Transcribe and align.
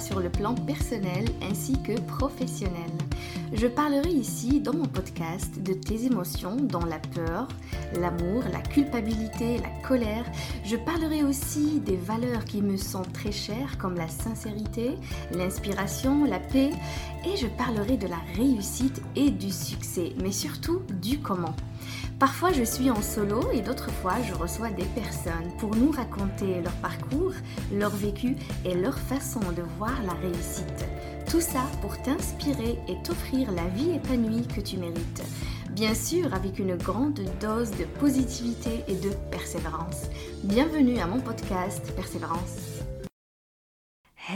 sur 0.00 0.20
le 0.20 0.28
plan 0.28 0.54
personnel 0.54 1.24
ainsi 1.42 1.74
que 1.82 1.98
professionnel. 2.00 2.90
Je 3.52 3.66
parlerai 3.66 4.10
ici 4.10 4.60
dans 4.60 4.74
mon 4.74 4.86
podcast 4.86 5.62
de 5.62 5.74
tes 5.74 6.06
émotions 6.06 6.56
dont 6.56 6.84
la 6.84 6.98
peur, 6.98 7.48
l'amour, 8.00 8.42
la 8.52 8.60
culpabilité, 8.60 9.58
la 9.58 9.86
colère. 9.86 10.24
Je 10.64 10.76
parlerai 10.76 11.22
aussi 11.22 11.80
des 11.80 11.96
valeurs 11.96 12.44
qui 12.44 12.62
me 12.62 12.76
sont 12.76 13.02
très 13.02 13.32
chères 13.32 13.78
comme 13.78 13.94
la 13.94 14.08
sincérité, 14.08 14.96
l'inspiration, 15.32 16.24
la 16.24 16.40
paix 16.40 16.70
et 17.26 17.36
je 17.36 17.46
parlerai 17.46 17.96
de 17.96 18.06
la 18.06 18.18
réussite 18.36 19.00
et 19.16 19.30
du 19.30 19.50
succès, 19.50 20.12
mais 20.22 20.32
surtout 20.32 20.82
du 21.00 21.18
comment. 21.20 21.54
Parfois 22.18 22.52
je 22.52 22.62
suis 22.62 22.90
en 22.90 23.02
solo 23.02 23.50
et 23.52 23.60
d'autres 23.60 23.90
fois 23.90 24.14
je 24.22 24.34
reçois 24.34 24.70
des 24.70 24.84
personnes 24.84 25.50
pour 25.58 25.74
nous 25.74 25.90
raconter 25.90 26.60
leur 26.62 26.72
parcours, 26.74 27.32
leur 27.72 27.90
vécu 27.90 28.36
et 28.64 28.74
leur 28.74 28.98
façon 28.98 29.40
de 29.40 29.62
voir 29.78 30.00
la 30.04 30.12
réussite. 30.12 30.86
Tout 31.28 31.40
ça 31.40 31.64
pour 31.82 32.00
t'inspirer 32.02 32.78
et 32.88 33.02
t'offrir 33.02 33.50
la 33.50 33.66
vie 33.68 33.90
épanouie 33.96 34.46
que 34.46 34.60
tu 34.60 34.76
mérites. 34.76 35.22
Bien 35.72 35.94
sûr 35.94 36.32
avec 36.32 36.60
une 36.60 36.76
grande 36.76 37.20
dose 37.40 37.72
de 37.72 37.84
positivité 37.98 38.84
et 38.86 38.94
de 38.94 39.10
persévérance. 39.32 40.04
Bienvenue 40.44 41.00
à 41.00 41.06
mon 41.06 41.20
podcast 41.20 41.92
Persévérance. 41.96 42.74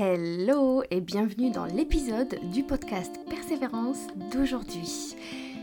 Hello 0.00 0.82
et 0.90 1.00
bienvenue 1.00 1.50
dans 1.50 1.64
l'épisode 1.64 2.38
du 2.52 2.62
podcast 2.62 3.18
Persévérance 3.30 4.06
d'aujourd'hui. 4.32 5.16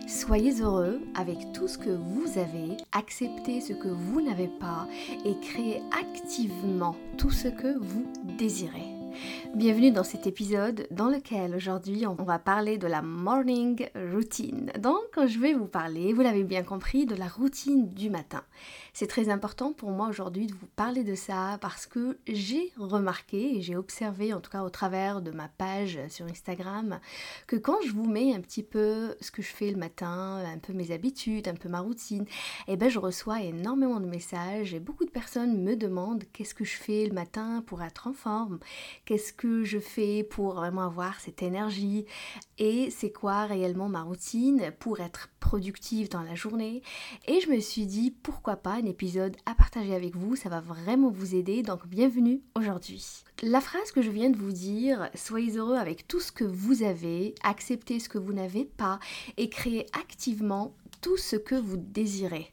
Soyez 0.08 0.61
heureux 0.61 1.02
avec 1.16 1.52
tout 1.52 1.67
ce 1.67 1.80
que 1.80 1.89
vous 1.89 2.38
avez, 2.38 2.78
acceptez 2.92 3.59
ce 3.59 3.73
que 3.73 3.88
vous 3.88 4.22
n'avez 4.22 4.48
pas 4.48 4.88
et 5.25 5.34
créez 5.42 5.81
activement 6.00 6.95
tout 7.17 7.31
ce 7.31 7.48
que 7.48 7.75
vous 7.80 8.06
désirez. 8.38 8.86
Bienvenue 9.56 9.92
dans 9.92 10.03
cet 10.03 10.28
épisode 10.28 10.88
dans 10.92 11.08
lequel 11.08 11.56
aujourd'hui 11.56 12.06
on 12.06 12.23
va 12.23 12.38
parler 12.38 12.78
de 12.78 12.86
la 12.86 13.02
morning 13.02 13.88
routine. 14.14 14.72
Donc 14.80 15.26
je 15.26 15.39
vais 15.39 15.53
vous 15.53 15.66
parler, 15.66 16.14
vous 16.14 16.22
l'avez 16.22 16.44
bien 16.44 16.64
compris, 16.64 17.08
de 17.08 17.16
la 17.16 17.28
routine 17.28 17.89
du 17.89 18.11
matin. 18.11 18.44
C'est 18.97 19.07
très 19.07 19.27
important 19.27 19.73
pour 19.73 19.91
moi 19.91 20.07
aujourd'hui 20.07 20.47
de 20.47 20.53
vous 20.53 20.69
parler 20.77 21.03
de 21.03 21.15
ça 21.15 21.57
parce 21.59 21.85
que 21.85 22.17
j'ai 22.29 22.71
remarqué 22.77 23.57
et 23.57 23.61
j'ai 23.61 23.75
observé 23.75 24.33
en 24.33 24.39
tout 24.39 24.49
cas 24.49 24.63
au 24.63 24.69
travers 24.69 25.21
de 25.21 25.31
ma 25.31 25.49
page 25.49 25.99
sur 26.07 26.25
Instagram 26.27 27.02
que 27.45 27.57
quand 27.57 27.81
je 27.85 27.91
vous 27.91 28.09
mets 28.09 28.33
un 28.33 28.39
petit 28.39 28.63
peu 28.63 29.17
ce 29.19 29.31
que 29.31 29.41
je 29.41 29.49
fais 29.49 29.69
le 29.69 29.75
matin, 29.75 30.41
un 30.45 30.59
peu 30.59 30.71
mes 30.71 30.91
habitudes, 30.91 31.49
un 31.49 31.55
peu 31.55 31.67
ma 31.67 31.81
routine, 31.81 32.23
eh 32.69 32.77
ben 32.77 32.87
je 32.87 32.99
reçois 32.99 33.41
énormément 33.41 33.99
de 33.99 34.05
messages 34.05 34.73
et 34.73 34.79
beaucoup 34.79 35.03
de 35.03 35.11
personnes 35.11 35.61
me 35.61 35.75
demandent 35.75 36.23
qu'est-ce 36.31 36.55
que 36.55 36.63
je 36.63 36.77
fais 36.77 37.05
le 37.05 37.13
matin 37.13 37.65
pour 37.67 37.83
être 37.83 38.07
en 38.07 38.13
forme, 38.13 38.59
qu'est-ce 39.03 39.33
que 39.33 39.65
je 39.65 39.80
fais 39.80 40.23
pour 40.23 40.53
vraiment 40.53 40.83
avoir 40.85 41.19
cette 41.19 41.43
énergie 41.43 42.05
et 42.57 42.89
c'est 42.91 43.11
quoi 43.11 43.45
réellement 43.45 43.89
ma 43.89 44.03
routine 44.03 44.71
pour 44.80 45.02
être 45.02 45.27
productive 45.41 46.09
dans 46.09 46.23
la 46.23 46.35
journée. 46.35 46.81
Et 47.27 47.41
je 47.41 47.49
me 47.49 47.59
suis 47.59 47.85
dit 47.85 48.11
pourquoi 48.11 48.55
pas 48.55 48.81
épisode 48.88 49.36
à 49.45 49.55
partager 49.55 49.94
avec 49.94 50.16
vous, 50.16 50.36
ça 50.36 50.50
va 50.50 50.61
vraiment 50.61 51.09
vous 51.09 51.36
aider, 51.36 51.64
donc 51.64 51.88
bienvenue 51.88 52.41
aujourd'hui. 52.55 53.23
La 53.44 53.61
phrase 53.61 53.92
que 53.92 54.02
je 54.02 54.09
viens 54.09 54.30
de 54.30 54.38
vous 54.38 54.52
dire, 54.52 55.09
soyez 55.14 55.58
heureux 55.58 55.75
avec 55.75 56.08
tout 56.08 56.19
ce 56.19 56.31
que 56.31 56.44
vous 56.44 56.83
avez, 56.83 57.36
acceptez 57.44 58.00
ce 58.00 58.09
que 58.09 58.17
vous 58.17 58.33
n'avez 58.33 58.66
pas 58.66 59.00
et 59.38 59.50
créez 59.50 59.86
activement 59.94 60.73
tout 61.02 61.17
ce 61.17 61.36
que 61.36 61.55
vous 61.55 61.77
désirez. 61.77 62.52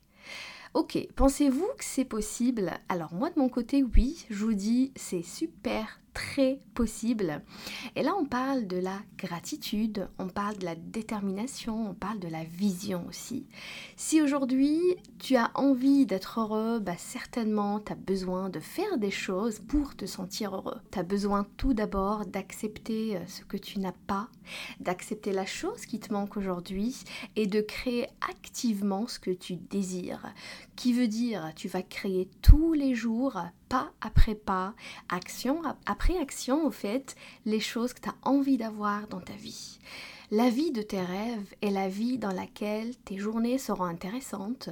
Ok, 0.75 0.99
pensez-vous 1.17 1.69
que 1.79 1.85
c'est 1.85 2.05
possible? 2.05 2.73
Alors 2.89 3.15
moi 3.15 3.31
de 3.31 3.39
mon 3.39 3.49
côté, 3.49 3.83
oui, 3.83 4.27
je 4.29 4.45
vous 4.45 4.55
dis, 4.55 4.93
c'est 4.97 5.23
super 5.23 6.02
très 6.13 6.61
possible. 6.75 7.43
Et 7.97 8.03
là, 8.03 8.15
on 8.19 8.25
parle 8.25 8.67
de 8.67 8.77
la 8.77 8.99
gratitude, 9.19 10.09
on 10.19 10.29
parle 10.29 10.57
de 10.59 10.65
la 10.65 10.75
détermination, 10.75 11.91
on 11.91 11.95
parle 11.95 12.19
de 12.19 12.29
la 12.29 12.45
vision 12.45 13.07
aussi. 13.09 13.47
Si 13.97 14.21
aujourd'hui, 14.21 14.81
tu 15.19 15.37
as 15.37 15.51
envie 15.55 16.07
d'être 16.07 16.41
heureux, 16.41 16.81
bah 16.81 16.97
certainement, 16.97 17.81
tu 17.81 17.93
as 17.93 17.97
besoin 17.97 18.49
de 18.51 18.61
faire 18.61 18.99
des 18.99 19.11
choses 19.11 19.61
pour 19.61 19.97
te 19.97 20.07
sentir 20.07 20.55
heureux. 20.55 20.81
Tu 20.91 20.99
as 20.99 21.03
besoin 21.03 21.47
tout 21.57 21.75
d'abord 21.75 22.27
d'accepter 22.27 23.17
euh, 23.17 23.27
ce 23.27 23.45
que 23.45 23.57
tu 23.57 23.79
n'as 23.79 23.93
pas, 24.07 24.29
d'accepter 24.81 25.33
la 25.33 25.47
chose 25.47 25.87
qui 25.87 26.01
te 26.01 26.13
manque 26.13 26.37
aujourd'hui 26.37 27.05
et 27.37 27.47
de 27.47 27.61
créer 27.61 28.07
activement 28.29 29.07
ce 29.07 29.19
que 29.19 29.31
tu 29.31 29.57
désires. 29.57 30.33
Qui 30.77 30.93
veut 30.93 31.09
dire, 31.09 31.53
tu 31.55 31.69
vas 31.69 31.83
créer 31.83 32.29
tous 32.43 32.73
les 32.73 32.95
jours 32.95 33.39
pas 33.73 33.91
après 34.03 34.35
pas, 34.35 34.75
action 35.09 35.63
après 35.87 36.19
action, 36.19 36.67
au 36.67 36.71
fait, 36.71 37.17
les 37.47 37.59
choses 37.59 37.95
que 37.95 38.03
tu 38.03 38.11
as 38.11 38.15
envie 38.21 38.59
d'avoir 38.59 39.09
dans 39.09 39.23
ta 39.23 39.33
vie. 39.33 39.79
La 40.31 40.51
vie 40.51 40.73
de 40.73 40.83
tes 40.83 41.01
rêves 41.01 41.55
est 41.63 41.71
la 41.71 41.89
vie 41.89 42.19
dans 42.19 42.33
laquelle 42.33 42.95
tes 43.07 43.17
journées 43.17 43.57
seront 43.57 43.85
intéressantes, 43.85 44.69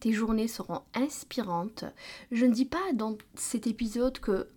tes 0.00 0.12
journées 0.12 0.48
seront 0.48 0.82
inspirantes. 0.94 1.84
Je 2.32 2.44
ne 2.44 2.52
dis 2.52 2.64
pas 2.64 2.92
dans 2.92 3.16
cet 3.36 3.68
épisode 3.68 4.18
que 4.18 4.48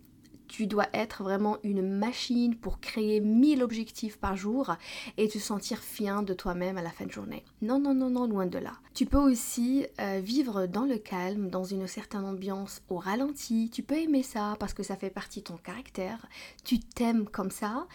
tu 0.48 0.66
dois 0.66 0.86
être 0.92 1.22
vraiment 1.22 1.58
une 1.62 1.82
machine 1.82 2.56
pour 2.56 2.80
créer 2.80 3.20
1000 3.20 3.62
objectifs 3.62 4.18
par 4.18 4.36
jour 4.36 4.74
et 5.16 5.28
te 5.28 5.38
sentir 5.38 5.78
fier 5.78 6.22
de 6.22 6.34
toi-même 6.34 6.78
à 6.78 6.82
la 6.82 6.90
fin 6.90 7.06
de 7.06 7.12
journée. 7.12 7.44
Non, 7.62 7.78
non, 7.78 7.94
non, 7.94 8.10
non, 8.10 8.26
loin 8.26 8.46
de 8.46 8.58
là. 8.58 8.72
Tu 8.94 9.06
peux 9.06 9.18
aussi 9.18 9.86
euh, 10.00 10.20
vivre 10.22 10.66
dans 10.66 10.84
le 10.84 10.98
calme, 10.98 11.50
dans 11.50 11.64
une 11.64 11.86
certaine 11.86 12.24
ambiance 12.24 12.82
au 12.88 12.96
ralenti. 12.96 13.70
Tu 13.72 13.82
peux 13.82 13.96
aimer 13.96 14.22
ça 14.22 14.56
parce 14.58 14.74
que 14.74 14.82
ça 14.82 14.96
fait 14.96 15.10
partie 15.10 15.40
de 15.40 15.44
ton 15.44 15.56
caractère. 15.56 16.26
Tu 16.64 16.78
t'aimes 16.78 17.26
comme 17.26 17.50
ça 17.50 17.86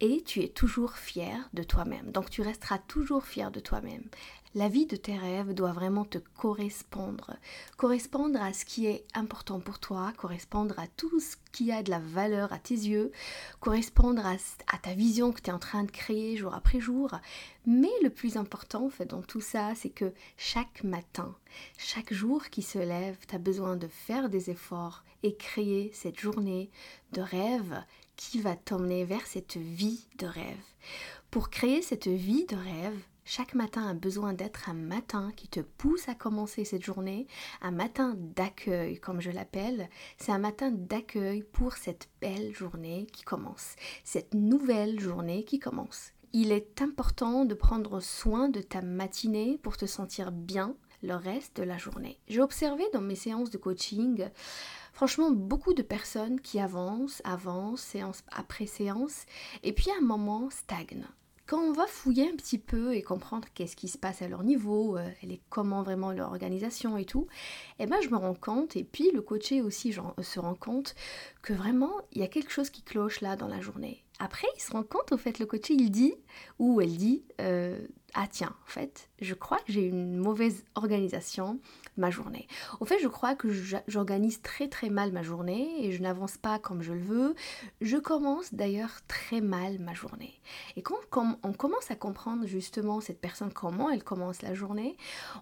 et 0.00 0.22
tu 0.22 0.42
es 0.42 0.48
toujours 0.48 0.96
fier 0.96 1.48
de 1.54 1.62
toi-même. 1.62 2.10
Donc 2.10 2.28
tu 2.28 2.42
resteras 2.42 2.78
toujours 2.78 3.24
fier 3.24 3.50
de 3.50 3.60
toi-même. 3.60 4.04
La 4.54 4.68
vie 4.68 4.84
de 4.84 4.96
tes 4.96 5.16
rêves 5.16 5.54
doit 5.54 5.72
vraiment 5.72 6.04
te 6.04 6.18
correspondre, 6.18 7.36
correspondre 7.78 8.38
à 8.42 8.52
ce 8.52 8.66
qui 8.66 8.84
est 8.84 9.06
important 9.14 9.60
pour 9.60 9.78
toi, 9.78 10.12
correspondre 10.18 10.78
à 10.78 10.86
tout 10.88 11.20
ce 11.20 11.36
qui 11.52 11.72
a 11.72 11.82
de 11.82 11.88
la 11.88 12.00
valeur 12.00 12.52
à 12.52 12.58
tes 12.58 12.74
yeux, 12.74 13.12
correspondre 13.60 14.26
à, 14.26 14.78
ta 14.78 14.92
vision 14.92 15.32
que 15.32 15.40
tu 15.40 15.48
es 15.48 15.54
en 15.54 15.58
train 15.58 15.84
de 15.84 15.90
créer 15.90 16.36
jour 16.36 16.52
après 16.52 16.80
jour. 16.80 17.12
Mais 17.64 17.88
le 18.02 18.10
plus 18.10 18.36
important 18.36 18.84
en 18.84 18.90
fait 18.90 19.06
dans 19.06 19.22
tout 19.22 19.40
ça, 19.40 19.74
c'est 19.74 19.88
que 19.88 20.12
chaque 20.36 20.84
matin, 20.84 21.34
chaque 21.78 22.12
jour 22.12 22.50
qui 22.50 22.60
se 22.60 22.78
lève, 22.78 23.16
tu 23.26 23.34
as 23.34 23.38
besoin 23.38 23.76
de 23.76 23.88
faire 23.88 24.28
des 24.28 24.50
efforts 24.50 25.02
et 25.22 25.34
créer 25.34 25.90
cette 25.94 26.20
journée 26.20 26.68
de 27.12 27.22
rêve 27.22 27.82
qui 28.16 28.38
va 28.38 28.54
t'emmener 28.54 29.06
vers 29.06 29.26
cette 29.26 29.56
vie 29.56 30.06
de 30.18 30.26
rêve. 30.26 30.60
Pour 31.30 31.48
créer 31.48 31.80
cette 31.80 32.08
vie 32.08 32.44
de 32.44 32.56
rêve, 32.56 32.98
chaque 33.24 33.54
matin 33.54 33.86
a 33.86 33.94
besoin 33.94 34.32
d'être 34.32 34.68
un 34.68 34.74
matin 34.74 35.30
qui 35.36 35.46
te 35.46 35.60
pousse 35.60 36.08
à 36.08 36.14
commencer 36.14 36.64
cette 36.64 36.82
journée, 36.82 37.26
un 37.60 37.70
matin 37.70 38.16
d'accueil 38.18 38.98
comme 38.98 39.20
je 39.20 39.30
l'appelle. 39.30 39.88
C'est 40.18 40.32
un 40.32 40.38
matin 40.38 40.72
d'accueil 40.72 41.42
pour 41.42 41.74
cette 41.74 42.08
belle 42.20 42.52
journée 42.52 43.06
qui 43.12 43.22
commence, 43.22 43.76
cette 44.02 44.34
nouvelle 44.34 44.98
journée 44.98 45.44
qui 45.44 45.60
commence. 45.60 46.12
Il 46.32 46.50
est 46.50 46.82
important 46.82 47.44
de 47.44 47.54
prendre 47.54 48.00
soin 48.00 48.48
de 48.48 48.60
ta 48.60 48.82
matinée 48.82 49.58
pour 49.62 49.76
te 49.76 49.86
sentir 49.86 50.32
bien 50.32 50.74
le 51.02 51.14
reste 51.14 51.56
de 51.56 51.62
la 51.62 51.78
journée. 51.78 52.18
J'ai 52.28 52.40
observé 52.40 52.84
dans 52.92 53.00
mes 53.00 53.16
séances 53.16 53.50
de 53.50 53.58
coaching 53.58 54.28
franchement 54.92 55.30
beaucoup 55.30 55.74
de 55.74 55.82
personnes 55.82 56.40
qui 56.40 56.58
avancent, 56.58 57.22
avancent, 57.24 57.82
séance 57.82 58.22
après 58.30 58.66
séance, 58.66 59.26
et 59.62 59.72
puis 59.72 59.90
à 59.90 59.98
un 59.98 60.04
moment 60.04 60.48
stagnent 60.50 61.06
quand 61.52 61.60
on 61.60 61.72
va 61.72 61.86
fouiller 61.86 62.30
un 62.30 62.34
petit 62.34 62.56
peu 62.56 62.94
et 62.94 63.02
comprendre 63.02 63.46
qu'est-ce 63.52 63.76
qui 63.76 63.88
se 63.88 63.98
passe 63.98 64.22
à 64.22 64.28
leur 64.28 64.42
niveau, 64.42 64.96
euh, 64.96 65.06
et 65.22 65.38
comment 65.50 65.82
vraiment 65.82 66.10
leur 66.10 66.30
organisation 66.30 66.96
et 66.96 67.04
tout, 67.04 67.26
eh 67.78 67.84
ben 67.84 67.98
je 68.02 68.08
me 68.08 68.16
rends 68.16 68.32
compte, 68.32 68.74
et 68.74 68.84
puis 68.84 69.10
le 69.10 69.20
coaché 69.20 69.60
aussi 69.60 69.92
se 69.92 70.40
rend 70.40 70.54
compte 70.54 70.94
que 71.42 71.52
vraiment 71.52 71.92
il 72.12 72.22
y 72.22 72.24
a 72.24 72.28
quelque 72.28 72.50
chose 72.50 72.70
qui 72.70 72.80
cloche 72.80 73.20
là 73.20 73.36
dans 73.36 73.48
la 73.48 73.60
journée. 73.60 74.02
Après, 74.18 74.46
il 74.56 74.62
se 74.62 74.72
rend 74.72 74.82
compte, 74.82 75.12
au 75.12 75.18
fait, 75.18 75.38
le 75.40 75.44
coaché, 75.46 75.74
il 75.74 75.90
dit, 75.90 76.14
ou 76.58 76.80
elle 76.80 76.96
dit, 76.96 77.22
euh, 77.42 77.86
ah 78.14 78.26
tiens, 78.30 78.54
en 78.64 78.70
fait, 78.70 79.10
je 79.20 79.34
crois 79.34 79.58
que 79.58 79.72
j'ai 79.72 79.82
une 79.82 80.16
mauvaise 80.16 80.64
organisation 80.74 81.60
ma 81.96 82.10
journée. 82.10 82.46
Au 82.80 82.84
fait, 82.84 82.98
je 83.00 83.08
crois 83.08 83.34
que 83.34 83.48
j'organise 83.86 84.40
très 84.42 84.68
très 84.68 84.88
mal 84.88 85.12
ma 85.12 85.22
journée 85.22 85.84
et 85.84 85.92
je 85.92 86.02
n'avance 86.02 86.36
pas 86.38 86.58
comme 86.58 86.82
je 86.82 86.92
le 86.92 87.02
veux. 87.02 87.34
Je 87.80 87.96
commence 87.96 88.54
d'ailleurs 88.54 89.00
très 89.08 89.40
mal 89.40 89.78
ma 89.78 89.94
journée. 89.94 90.40
Et 90.76 90.82
quand, 90.82 90.96
on 91.42 91.52
commence 91.52 91.90
à 91.90 91.96
comprendre 91.96 92.46
justement 92.46 93.00
cette 93.00 93.20
personne, 93.20 93.52
comment 93.52 93.90
elle 93.90 94.04
commence 94.04 94.42
la 94.42 94.54
journée, 94.54 94.96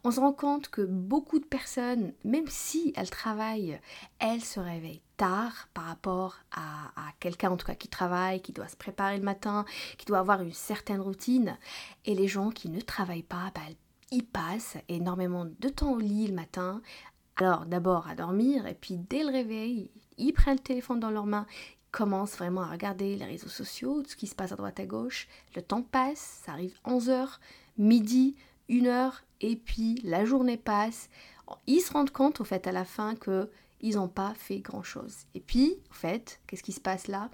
on 0.05 0.11
se 0.11 0.21
rend 0.21 0.33
compte 0.33 0.69
que 0.69 0.83
beaucoup 0.83 1.39
de 1.39 1.45
personnes, 1.45 2.13
même 2.25 2.49
si 2.49 2.93
elles 2.97 3.11
travaillent, 3.11 3.81
elles 4.19 4.43
se 4.43 4.61
réveillent 4.61 5.03
tard 5.17 5.69
par 5.75 5.85
rapport 5.85 6.37
à, 6.53 6.91
quelqu'un 7.21 7.51
en 7.51 7.59
tout 7.59 7.67
cas 7.67 7.75
qui 7.75 7.89
travaille, 7.89 8.41
qui 8.41 8.53
doit 8.53 8.69
se 8.69 8.77
préparer 8.77 9.19
le 9.19 9.23
matin, 9.23 9.67
qui 9.99 10.07
doit 10.07 10.19
avoir 10.19 10.41
une 10.41 10.55
certaine 10.55 11.01
routine. 11.01 11.59
Et 12.07 12.15
les 12.15 12.27
gens 12.27 12.51
qui 12.51 12.71
ne 12.71 12.81
travaillent 12.81 13.23
pas, 13.23 13.51
bah, 13.55 13.61
ils 14.11 14.25
passent 14.25 14.77
énormément 14.89 15.45
de 15.45 15.69
temps 15.69 15.93
au 15.93 15.99
lit 15.99 16.27
le 16.27 16.35
matin. 16.35 16.81
Alors 17.37 17.65
d'abord 17.67 18.09
à 18.09 18.15
dormir 18.15 18.67
et 18.67 18.75
puis 18.75 18.97
dès 18.97 19.23
le 19.23 19.31
réveil, 19.31 19.91
ils 20.19 20.33
prennent 20.33 20.57
le 20.57 20.63
téléphone 20.63 21.01
dans 21.01 21.11
leurs 21.11 21.27
mains, 21.27 21.47
commences 21.91 22.37
vraiment 22.37 22.63
à 22.63 22.71
regarder 22.71 23.17
les 23.17 23.25
réseaux 23.25 23.49
sociaux, 23.49 24.03
tout 24.03 24.11
ce 24.11 24.17
qui 24.17 24.27
se 24.27 24.35
passe 24.35 24.53
à 24.53 24.57
droite 24.57 24.79
à 24.79 24.87
gauche, 24.87 25.27
le 25.57 25.63
temps 25.63 25.83
passe, 25.83 26.41
ça 26.45 26.53
arrive 26.53 26.79
11h, 26.85 27.39
midi, 27.79 28.37
1h, 28.69 29.13
et 29.41 29.57
puis 29.57 30.01
la 30.05 30.25
journée 30.25 30.59
passe. 30.59 31.09
Ils 31.67 31.81
se 31.81 31.93
rendent 31.93 32.11
compte 32.11 32.41
au 32.41 32.45
fait 32.45 32.67
à 32.67 32.73
la 32.73 32.85
fin 32.85 33.17
que 33.17 33.51
ils 33.81 33.97
n'ont 33.97 34.09
pas 34.09 34.35
fait 34.35 34.59
grand 34.59 34.83
chose. 34.83 35.25
Et 35.35 35.41
puis, 35.41 35.79
au 35.91 35.95
fait, 35.95 36.41
qu'est-ce 36.47 36.63
qui 36.63 36.73
se 36.73 36.81
passe 36.81 37.09
là? 37.09 37.31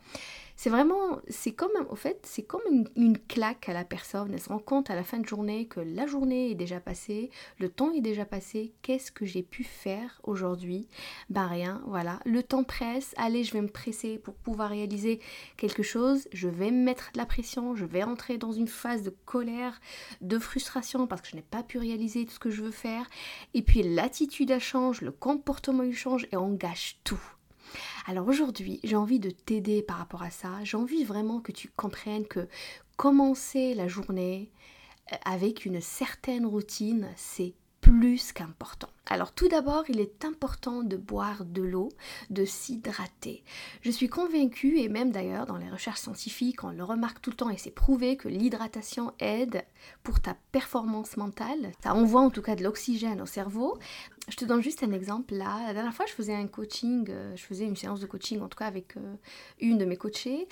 C'est 0.56 0.70
vraiment, 0.70 1.20
c'est 1.29 1.53
comme, 1.53 1.70
au 1.91 1.97
fait, 1.97 2.19
c'est 2.25 2.43
comme 2.43 2.62
une, 2.97 3.19
claque 3.19 3.69
à 3.69 3.75
la 3.75 3.85
personne. 3.85 4.32
Elle 4.32 4.41
se 4.41 4.49
rend 4.49 4.58
compte 4.58 4.91
à 4.91 4.94
la 4.94 5.05
fin 5.05 5.19
de 5.19 5.26
journée 5.26 5.67
que 5.67 5.81
la 5.81 6.06
journée 6.06 6.50
est 6.50 6.55
déjà 6.55 6.81
passée, 6.81 7.31
le 7.58 7.69
temps 7.69 7.93
est 7.93 8.00
déjà 8.00 8.25
passé. 8.25 8.73
Qu'est-ce 8.81 9.12
que 9.12 9.26
j'ai 9.26 9.43
pu 9.43 9.64
faire 9.64 10.20
aujourd'hui? 10.25 10.88
Ben 11.29 11.47
rien, 11.47 11.82
voilà. 11.87 12.20
Le 12.25 12.43
temps 12.43 12.64
presse. 12.64 13.14
Allez, 13.19 13.44
je 13.44 13.53
vais 13.53 13.61
me 13.61 13.69
presser 13.69 14.19
pour 14.19 14.35
pouvoir 14.35 14.70
réaliser 14.70 15.20
quelque 15.58 15.82
chose. 15.82 16.26
Je 16.32 16.49
vais 16.49 16.70
me 16.70 16.82
mettre 16.82 17.11
de 17.12 17.19
la 17.19 17.26
pression. 17.26 17.75
Je 17.75 17.85
vais 17.85 18.03
entrer 18.03 18.38
dans 18.38 18.53
une 18.53 18.69
phase 18.69 19.03
de 19.03 19.14
colère, 19.26 19.81
de 20.23 20.38
frustration 20.38 21.06
parce 21.06 21.20
que 21.20 21.29
je 21.29 21.37
n'ai 21.37 21.43
pas 21.43 21.62
pu 21.62 21.76
réaliser 21.79 22.25
tout 22.25 22.32
ce 22.32 22.38
que 22.38 22.50
je 22.50 22.62
veux 22.62 22.70
faire. 22.70 23.06
Et 23.53 23.61
puis 23.62 23.82
l'attitude 23.82 24.50
a 24.53 24.58
change, 24.58 25.03
le 25.03 25.12
comportement 25.12 25.82
il 25.82 25.94
change 25.94 26.26
et 26.32 26.37
on 26.37 26.55
gâche 26.55 26.99
tout. 27.05 27.20
Alors 28.07 28.29
aujourd'hui, 28.29 28.81
j'ai 28.85 28.97
envie 28.97 29.21
de 29.21 29.31
t'aider 29.31 29.83
par 29.83 29.99
rapport 29.99 30.23
à 30.23 30.31
ça. 30.31 30.63
J'ai 30.65 30.77
envie 30.77 31.05
vraiment 31.05 31.41
que 31.41 31.53
tu 31.53 31.69
comprennes 31.69 32.27
que 32.27 32.49
commencer 32.97 33.75
la 33.75 33.89
journée 33.89 34.51
euh, 35.13 35.17
avec 35.25 35.67
une 35.67 35.81
certaine 35.81 36.47
routine, 36.47 37.09
c'est 37.17 37.55
plus 37.81 38.33
qu'important. 38.33 38.89
Alors 39.09 39.33
tout 39.33 39.47
d'abord, 39.47 39.85
il 39.89 40.01
est 40.01 40.25
important 40.25 40.83
de 40.83 40.97
boire 40.97 41.45
de 41.45 41.63
l'eau, 41.63 41.91
de 42.31 42.45
s'hydrater. 42.45 43.45
Je 43.83 43.93
suis 43.93 44.09
convaincue, 44.09 44.81
et 44.81 44.89
même 44.89 45.13
d'ailleurs 45.13 45.47
dans 45.47 45.57
les 45.57 45.71
recherches 45.71 46.01
scientifiques, 46.01 46.65
on 46.65 46.71
le 46.71 46.83
remarque 46.83 47.21
tout 47.21 47.31
le 47.31 47.37
temps 47.37 47.51
et 47.51 47.57
c'est 47.57 47.71
prouvé 47.71 48.17
que 48.17 48.27
l'hydratation 48.27 49.13
aide 49.21 49.63
pour 50.03 50.19
ta 50.19 50.35
performance 50.51 51.17
mentale. 51.17 51.71
Ça 51.81 51.95
envoie 51.95 52.23
en 52.23 52.31
tout 52.31 52.43
cas 52.43 52.57
de 52.57 52.65
l'oxygène 52.65 53.23
au 53.23 53.27
cerveau. 53.27 53.79
Je 54.28 54.34
te 54.34 54.44
donne 54.44 54.61
juste 54.61 54.82
un 54.82 54.90
exemple 54.90 55.34
là. 55.34 55.62
La 55.69 55.73
dernière 55.73 55.94
fois, 55.94 56.05
je 56.06 56.12
faisais 56.12 56.34
un 56.34 56.49
coaching, 56.49 57.06
euh, 57.11 57.37
je 57.37 57.44
faisais 57.44 57.64
une 57.64 57.76
séance 57.76 58.00
de 58.00 58.06
coaching 58.06 58.40
en 58.40 58.49
tout 58.49 58.58
cas 58.58 58.67
avec 58.67 58.96
euh, 58.96 59.14
une 59.61 59.78
de 59.78 59.84
mes 59.84 59.96
coachées 59.96 60.49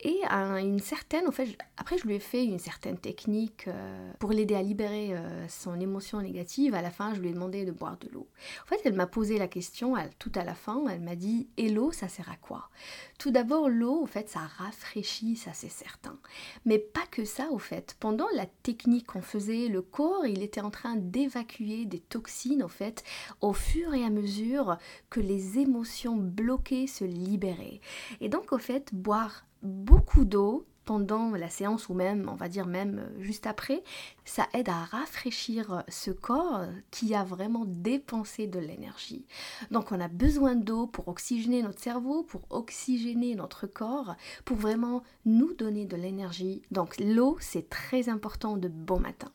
et 0.00 0.22
une 0.24 0.78
certaine, 0.78 1.28
en 1.28 1.30
fait, 1.30 1.58
après 1.76 1.98
je 1.98 2.06
lui 2.06 2.14
ai 2.14 2.20
fait 2.20 2.44
une 2.44 2.58
certaine 2.58 2.96
technique 2.96 3.68
euh, 3.68 4.12
pour 4.18 4.32
l'aider 4.32 4.54
à 4.54 4.62
libérer 4.62 5.14
son 5.48 5.78
émotion 5.78 6.22
négative. 6.22 6.74
À 6.74 6.80
la 6.80 6.90
fin, 6.90 7.12
je 7.14 7.20
lui 7.20 7.28
ai 7.28 7.32
demandé 7.32 7.66
de 7.66 7.72
boire 7.72 7.98
de 7.98 8.08
l'eau. 8.08 8.28
En 8.64 8.66
fait, 8.66 8.80
elle 8.84 8.94
m'a 8.94 9.06
posé 9.06 9.38
la 9.38 9.48
question 9.48 9.94
tout 10.18 10.32
à 10.34 10.44
la 10.44 10.54
fin, 10.54 10.82
elle 10.88 11.00
m'a 11.00 11.16
dit 11.16 11.48
Et 11.56 11.68
l'eau, 11.68 11.92
ça 11.92 12.08
sert 12.08 12.30
à 12.30 12.36
quoi? 12.36 12.70
Tout 13.18 13.30
d'abord, 13.30 13.68
l'eau, 13.68 14.02
en 14.02 14.06
fait, 14.06 14.28
ça 14.28 14.40
rafraîchit, 14.58 15.36
ça 15.36 15.52
c'est 15.52 15.70
certain. 15.70 16.18
Mais 16.64 16.78
pas 16.78 17.06
que 17.10 17.24
ça, 17.24 17.48
au 17.50 17.58
fait. 17.58 17.96
Pendant 18.00 18.28
la 18.34 18.46
technique 18.46 19.06
qu'on 19.08 19.22
faisait, 19.22 19.68
le 19.68 19.82
corps, 19.82 20.26
il 20.26 20.42
était 20.42 20.60
en 20.60 20.70
train 20.70 20.96
d'évacuer 20.96 21.84
des 21.84 22.00
toxines, 22.00 22.62
en 22.62 22.68
fait, 22.68 23.04
au 23.40 23.52
fur 23.52 23.94
et 23.94 24.04
à 24.04 24.10
mesure 24.10 24.78
que 25.10 25.20
les 25.20 25.58
émotions 25.58 26.16
bloquées 26.16 26.86
se 26.86 27.04
libéraient. 27.04 27.80
Et 28.20 28.28
donc, 28.28 28.52
au 28.52 28.58
fait, 28.58 28.94
boire 28.94 29.46
beaucoup 29.62 30.24
d'eau 30.24 30.66
pendant 30.88 31.32
la 31.32 31.50
séance 31.50 31.90
ou 31.90 31.92
même, 31.92 32.30
on 32.32 32.34
va 32.34 32.48
dire 32.48 32.64
même 32.64 33.00
euh, 33.00 33.22
juste 33.22 33.46
après, 33.46 33.84
ça 34.24 34.48
aide 34.54 34.70
à 34.70 34.84
rafraîchir 34.86 35.70
euh, 35.70 35.80
ce 35.88 36.10
corps 36.10 36.62
qui 36.90 37.14
a 37.14 37.24
vraiment 37.24 37.66
dépensé 37.66 38.46
de 38.46 38.58
l'énergie. 38.58 39.26
Donc 39.70 39.92
on 39.92 40.00
a 40.00 40.08
besoin 40.08 40.54
d'eau 40.54 40.86
pour 40.86 41.06
oxygéner 41.08 41.60
notre 41.62 41.78
cerveau, 41.78 42.22
pour 42.22 42.40
oxygéner 42.48 43.34
notre 43.34 43.66
corps, 43.66 44.14
pour 44.46 44.56
vraiment 44.56 45.02
nous 45.26 45.52
donner 45.52 45.84
de 45.84 45.96
l'énergie. 45.96 46.62
Donc 46.70 46.98
l'eau, 46.98 47.36
c'est 47.38 47.68
très 47.68 48.08
important 48.08 48.56
de 48.56 48.68
bon 48.68 48.98
matin. 48.98 49.30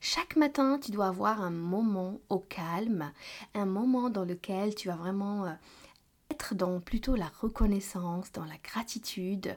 Chaque 0.00 0.36
matin, 0.36 0.78
tu 0.82 0.90
dois 0.90 1.08
avoir 1.08 1.42
un 1.42 1.50
moment 1.50 2.18
au 2.30 2.38
calme, 2.38 3.12
un 3.52 3.66
moment 3.66 4.08
dans 4.08 4.24
lequel 4.24 4.74
tu 4.74 4.88
vas 4.88 4.96
vraiment 4.96 5.44
euh, 5.44 5.52
être 6.30 6.54
dans 6.54 6.80
plutôt 6.80 7.14
la 7.14 7.30
reconnaissance, 7.40 8.32
dans 8.32 8.44
la 8.44 8.56
gratitude, 8.62 9.56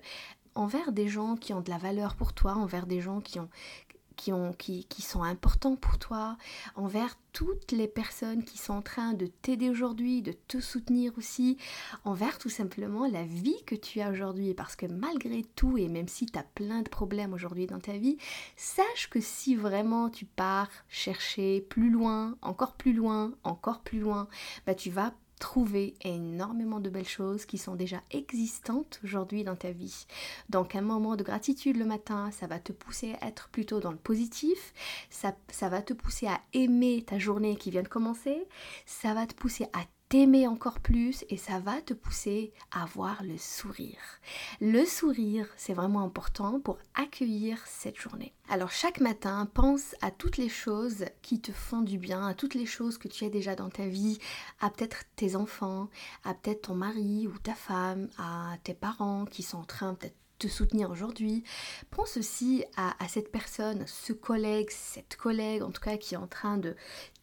envers 0.58 0.92
des 0.92 1.08
gens 1.08 1.36
qui 1.36 1.54
ont 1.54 1.62
de 1.62 1.70
la 1.70 1.78
valeur 1.78 2.16
pour 2.16 2.34
toi, 2.34 2.54
envers 2.56 2.88
des 2.88 3.02
gens 3.02 3.22
qui 3.22 3.40
ont 3.40 3.50
sont 5.00 5.24
importants 5.24 5.76
pour 5.76 5.98
toi, 5.98 6.38
envers 6.76 7.16
toutes 7.34 7.72
les 7.72 7.88
personnes 7.88 8.44
qui 8.44 8.58
sont 8.58 8.74
en 8.74 8.82
train 8.82 9.14
de 9.14 9.28
t'aider 9.28 9.70
aujourd'hui, 9.70 10.22
de 10.22 10.34
te 10.48 10.60
soutenir 10.60 11.14
aussi, 11.18 11.58
envers 12.04 12.38
tout 12.38 12.50
simplement 12.50 13.08
la 13.08 13.24
vie 13.24 13.64
que 13.66 13.76
tu 13.76 14.02
as 14.02 14.10
aujourd'hui. 14.10 14.54
Parce 14.54 14.76
que 14.76 14.88
malgré 14.88 15.44
tout, 15.56 15.78
et 15.78 15.88
même 15.88 16.08
si 16.08 16.26
tu 16.26 16.38
as 16.38 16.44
plein 16.44 16.82
de 16.82 16.90
problèmes 16.90 17.34
aujourd'hui 17.34 17.68
dans 17.68 17.80
ta 17.80 17.98
vie, 17.98 18.18
sache 18.56 19.10
que 19.10 19.22
si 19.22 19.56
vraiment 19.56 20.10
tu 20.10 20.26
pars 20.26 20.70
chercher 20.90 21.62
plus 21.62 21.90
loin, 21.90 22.36
encore 22.42 22.74
plus 22.74 22.94
loin, 22.94 23.32
encore 23.44 23.82
plus 23.82 24.00
loin, 24.00 24.28
bah 24.66 24.76
tu 24.76 24.90
vas 24.90 25.14
trouver 25.40 25.96
énormément 26.02 26.80
de 26.80 26.90
belles 26.90 27.08
choses 27.08 27.46
qui 27.46 27.58
sont 27.58 27.76
déjà 27.76 28.02
existantes 28.12 29.00
aujourd'hui 29.04 29.44
dans 29.44 29.56
ta 29.56 29.72
vie. 29.72 30.06
Donc 30.50 30.76
un 30.76 30.82
moment 30.82 31.16
de 31.16 31.24
gratitude 31.24 31.78
le 31.78 31.86
matin, 31.86 32.32
ça 32.32 32.48
va 32.48 32.60
te 32.60 32.72
pousser 32.72 33.16
à 33.22 33.28
être 33.28 33.50
plutôt 33.50 33.80
dans 33.80 33.92
le 33.92 33.98
positif, 33.98 34.74
ça, 35.10 35.36
ça 35.50 35.70
va 35.70 35.82
te 35.82 35.94
pousser 35.94 36.28
à 36.28 36.42
aimer 36.54 37.04
ta 37.06 37.20
journée 37.20 37.56
qui 37.56 37.72
vient 37.72 37.84
de 37.84 37.88
commencer, 37.88 38.48
ça 38.86 39.14
va 39.14 39.26
te 39.26 39.34
pousser 39.34 39.66
à 39.74 39.82
t'aimer 40.10 40.48
encore 40.48 40.80
plus 40.80 41.26
et 41.30 41.38
ça 41.38 41.60
va 41.60 41.82
te 41.82 41.94
pousser 41.94 42.54
à 42.72 42.84
avoir 42.84 43.24
le 43.24 43.38
sourire. 43.38 44.00
Le 44.62 44.86
sourire, 44.86 45.48
c'est 45.58 45.74
vraiment 45.74 46.02
important 46.02 46.60
pour 46.60 46.78
accueillir 46.96 47.60
cette 47.66 47.98
journée. 47.98 48.34
Alors 48.50 48.72
chaque 48.72 49.02
matin, 49.02 49.50
pense 49.54 49.96
à 50.02 50.12
toutes 50.12 50.38
les 50.38 50.50
choses 50.50 51.06
qui 51.22 51.42
te 51.42 51.52
font 51.52 51.82
du 51.82 51.98
bien, 51.98 52.26
à 52.26 52.34
toutes 52.34 52.54
les 52.54 52.66
choses 52.66 52.98
que 52.98 53.10
tu 53.10 53.26
as 53.26 53.30
déjà 53.30 53.56
dans 53.56 53.70
ta 53.70 53.88
vie, 53.88 54.20
à 54.62 54.70
peut-être 54.70 55.04
tes 55.16 55.36
enfants, 55.36 55.90
à 56.24 56.34
peut-être 56.34 56.64
ton 56.64 56.76
mari 56.76 57.28
ou 57.28 57.38
ta 57.40 57.54
femme, 57.54 58.08
à 58.18 58.56
tes 58.64 58.74
parents 58.74 59.26
qui 59.26 59.44
sont 59.44 59.58
en 59.58 59.66
train 59.66 59.94
peut-être 59.94 60.16
te 60.40 60.48
soutenir 60.48 60.92
aujourd'hui. 60.92 61.44
Pense 61.90 62.16
aussi 62.16 62.64
à, 62.76 63.04
à, 63.04 63.08
cette 63.08 63.32
personne, 63.32 63.84
ce 63.88 64.14
collègue, 64.14 64.70
cette 64.70 65.16
collègue 65.16 65.64
en 65.64 65.72
tout 65.72 65.82
cas 65.82 65.98
qui 65.98 66.14
est 66.14 66.18
en 66.18 66.28
train 66.28 66.58
de 66.58 66.76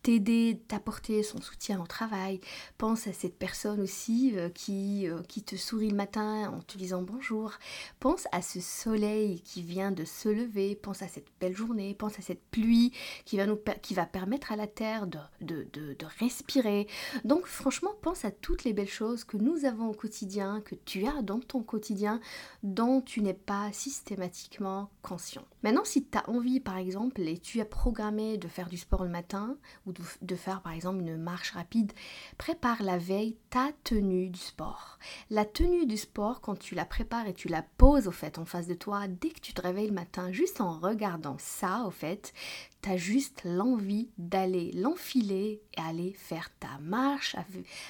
t'aider, 0.05 0.61
t'apporter 0.69 1.23
son 1.23 1.41
soutien 1.41 1.81
au 1.81 1.87
travail. 1.87 2.39
Pense 2.77 3.07
à 3.07 3.13
cette 3.15 3.39
personne 3.39 3.81
aussi 3.81 4.33
euh, 4.37 4.51
qui, 4.51 5.09
euh, 5.09 5.23
qui 5.23 5.43
te 5.43 5.57
sourit 5.57 5.89
le 5.89 5.97
matin 5.97 6.53
en 6.53 6.61
te 6.61 6.77
disant 6.77 7.03
bonjour. 7.03 7.53
Pense 8.01 8.29
à 8.31 8.43
ce 8.43 8.61
soleil 8.61 9.41
qui 9.41 9.63
vient 9.63 9.93
de 9.93 10.05
se 10.05 10.29
lever. 10.29 10.77
Pense 10.77 11.01
à 11.01 11.09
cette 11.09 11.29
belle 11.41 11.57
journée. 11.57 11.95
Pense 11.95 12.19
à 12.19 12.23
cette 12.23 12.45
pluie 12.51 12.93
qui 13.25 13.39
va, 13.39 13.47
nous, 13.47 13.59
qui 13.81 13.95
va 13.95 14.05
permettre 14.05 14.53
à 14.53 14.57
la 14.57 14.67
terre 14.67 15.07
de, 15.07 15.19
de, 15.41 15.67
de, 15.73 15.95
de 15.95 16.07
respirer. 16.21 16.87
Donc 17.25 17.47
franchement, 17.47 17.95
pense 18.03 18.27
à 18.27 18.31
toutes 18.31 18.65
les 18.65 18.75
belles 18.75 18.87
choses 18.87 19.25
que 19.25 19.39
nous 19.39 19.65
avons 19.65 19.89
au 19.89 19.95
quotidien, 19.95 20.61
que 20.61 20.75
tu 20.75 21.07
as 21.07 21.23
dans 21.23 21.41
ton 21.41 21.63
quotidien, 21.63 22.21
dont 22.63 23.01
tu 23.01 23.23
n'es 23.23 23.33
pas 23.33 23.73
systématiquement 23.73 24.91
conscient. 25.01 25.47
Maintenant, 25.65 25.85
si 25.87 26.05
tu 26.05 26.19
as 26.19 26.29
envie, 26.29 26.61
par 26.61 26.77
exemple, 26.77 27.23
et 27.23 27.39
tu 27.39 27.59
as 27.63 27.65
programmé 27.65 28.37
de 28.37 28.49
faire 28.49 28.69
du 28.69 28.77
sport 28.77 29.03
le 29.03 29.09
matin 29.09 29.57
ou 29.87 29.95
de, 30.21 30.37
faire 30.37 30.61
par 30.61 30.73
exemple 30.73 31.01
une 31.01 31.17
marche 31.17 31.53
rapide, 31.53 31.95
prépare 32.37 32.83
la 32.83 32.99
veille 32.99 33.39
ta 33.49 33.71
tenue 33.83 34.29
du 34.29 34.39
sport. 34.39 34.99
La 35.31 35.47
tenue 35.47 35.87
du 35.87 35.97
sport, 35.97 36.43
quand 36.43 36.59
tu 36.59 36.75
la 36.75 36.85
prépares 36.85 37.29
et 37.29 37.33
tu 37.33 37.49
la 37.49 37.63
poses 37.63 38.09
au 38.09 38.11
fait 38.11 38.39
en 38.39 38.45
face 38.45 38.67
de 38.67 38.75
toi, 38.75 39.09
dès 39.09 39.31
que 39.31 39.41
tu 39.41 39.55
te 39.55 39.63
réveilles 39.63 39.89
le 39.89 39.95
matin, 39.95 40.31
juste 40.33 40.61
en 40.61 40.79
regardant 40.79 41.37
ça 41.39 41.85
au 41.87 41.91
fait, 41.91 42.35
tu 42.83 42.91
as 42.91 42.99
juste 42.99 43.41
l'envie 43.47 44.11
d'aller 44.19 44.71
l'enfiler 44.73 45.63
et 45.75 45.81
aller 45.81 46.13
faire 46.13 46.51
ta 46.61 46.79
marche, 46.83 47.37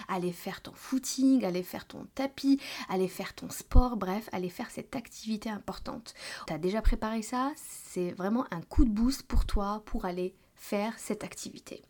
aller 0.06 0.30
faire 0.30 0.62
ton 0.62 0.72
footing, 0.72 1.44
aller 1.44 1.64
faire 1.64 1.88
ton 1.88 2.06
tapis, 2.14 2.60
aller 2.88 3.08
faire 3.08 3.34
ton 3.34 3.50
sport, 3.50 3.96
bref, 3.96 4.28
aller 4.30 4.50
faire 4.50 4.70
cette 4.70 4.94
activité 4.94 5.50
importante. 5.50 6.14
Tu 6.46 6.52
as 6.52 6.58
déjà 6.58 6.80
préparé 6.80 7.22
ça, 7.22 7.52
c'est 7.94 8.12
vraiment 8.12 8.46
un 8.50 8.60
coup 8.60 8.84
de 8.84 8.90
boost 8.90 9.22
pour 9.22 9.46
toi 9.46 9.82
pour 9.86 10.04
aller 10.04 10.34
faire 10.56 10.98
cette 10.98 11.24
activité. 11.24 11.82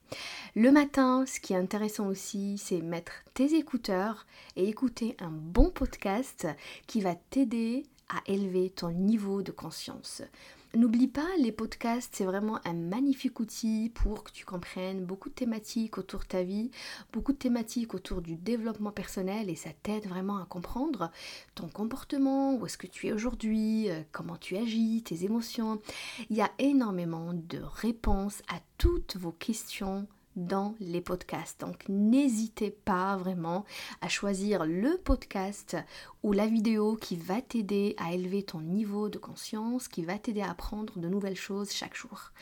Le 0.55 0.71
matin, 0.73 1.25
ce 1.27 1.41
qui 1.41 1.53
est 1.53 1.57
intéressant 1.57 2.09
aussi, 2.09 2.59
c'est 2.59 2.81
mettre 2.81 3.13
tes 3.35 3.55
écouteurs 3.55 4.27
et 4.57 4.69
écouter 4.69 5.17
un 5.21 5.31
bon 5.31 5.71
podcast 5.71 6.49
qui 6.87 7.01
va 7.01 7.15
t'aider 7.15 7.85
à 8.09 8.21
élever 8.27 8.71
ton 8.71 8.91
niveau 8.91 9.43
de 9.43 9.53
conscience. 9.53 10.23
N'oublie 10.75 11.07
pas, 11.07 11.29
les 11.39 11.53
podcasts, 11.53 12.17
c'est 12.17 12.25
vraiment 12.25 12.59
un 12.65 12.73
magnifique 12.73 13.39
outil 13.39 13.93
pour 13.95 14.25
que 14.25 14.33
tu 14.33 14.45
comprennes 14.45 15.05
beaucoup 15.05 15.29
de 15.29 15.35
thématiques 15.35 15.99
autour 15.99 16.21
de 16.21 16.27
ta 16.27 16.43
vie, 16.43 16.73
beaucoup 17.13 17.33
de 17.33 17.39
thématiques 17.39 17.95
autour 17.95 18.23
du 18.23 18.35
développement 18.35 18.91
personnel 18.91 19.51
et 19.51 19.55
ça 19.55 19.71
t'aide 19.85 20.09
vraiment 20.09 20.37
à 20.37 20.47
comprendre 20.47 21.13
ton 21.55 21.69
comportement, 21.69 22.57
où 22.57 22.67
est-ce 22.67 22.77
que 22.77 22.89
tu 22.89 23.07
es 23.07 23.13
aujourd'hui, 23.13 23.89
euh, 23.89 24.03
comment 24.11 24.37
tu 24.37 24.57
agis, 24.57 25.05
tes 25.05 25.25
émotions. 25.25 25.81
Il 26.29 26.37
y 26.37 26.43
a 26.43 26.51
énormément 26.59 27.35
de 27.35 27.61
réponses 27.63 28.43
à 28.49 28.59
toutes 28.77 29.17
vos 29.17 29.33
questions 29.33 30.09
dans 30.37 30.75
les 30.81 31.01
podcasts. 31.01 31.61
Donc 31.61 31.85
n'hésitez 31.89 32.71
pas 32.71 33.17
vraiment 33.17 33.65
à 34.01 34.09
choisir 34.09 34.65
le 34.65 34.97
podcast 34.99 35.77
ou 36.23 36.33
la 36.33 36.47
vidéo 36.47 36.97
qui 36.97 37.17
va 37.17 37.41
t'aider 37.41 37.95
à 37.99 38.13
élever 38.13 38.43
ton 38.43 38.61
niveau 38.61 39.09
de 39.09 39.19
conscience, 39.19 39.89
qui 39.89 40.05
va 40.05 40.19
t'aider 40.19 40.41
à 40.41 40.51
apprendre 40.51 40.99
de 40.99 41.09
nouvelles 41.09 41.37
choses 41.37 41.73
chaque 41.73 41.97
jour. 41.97 42.33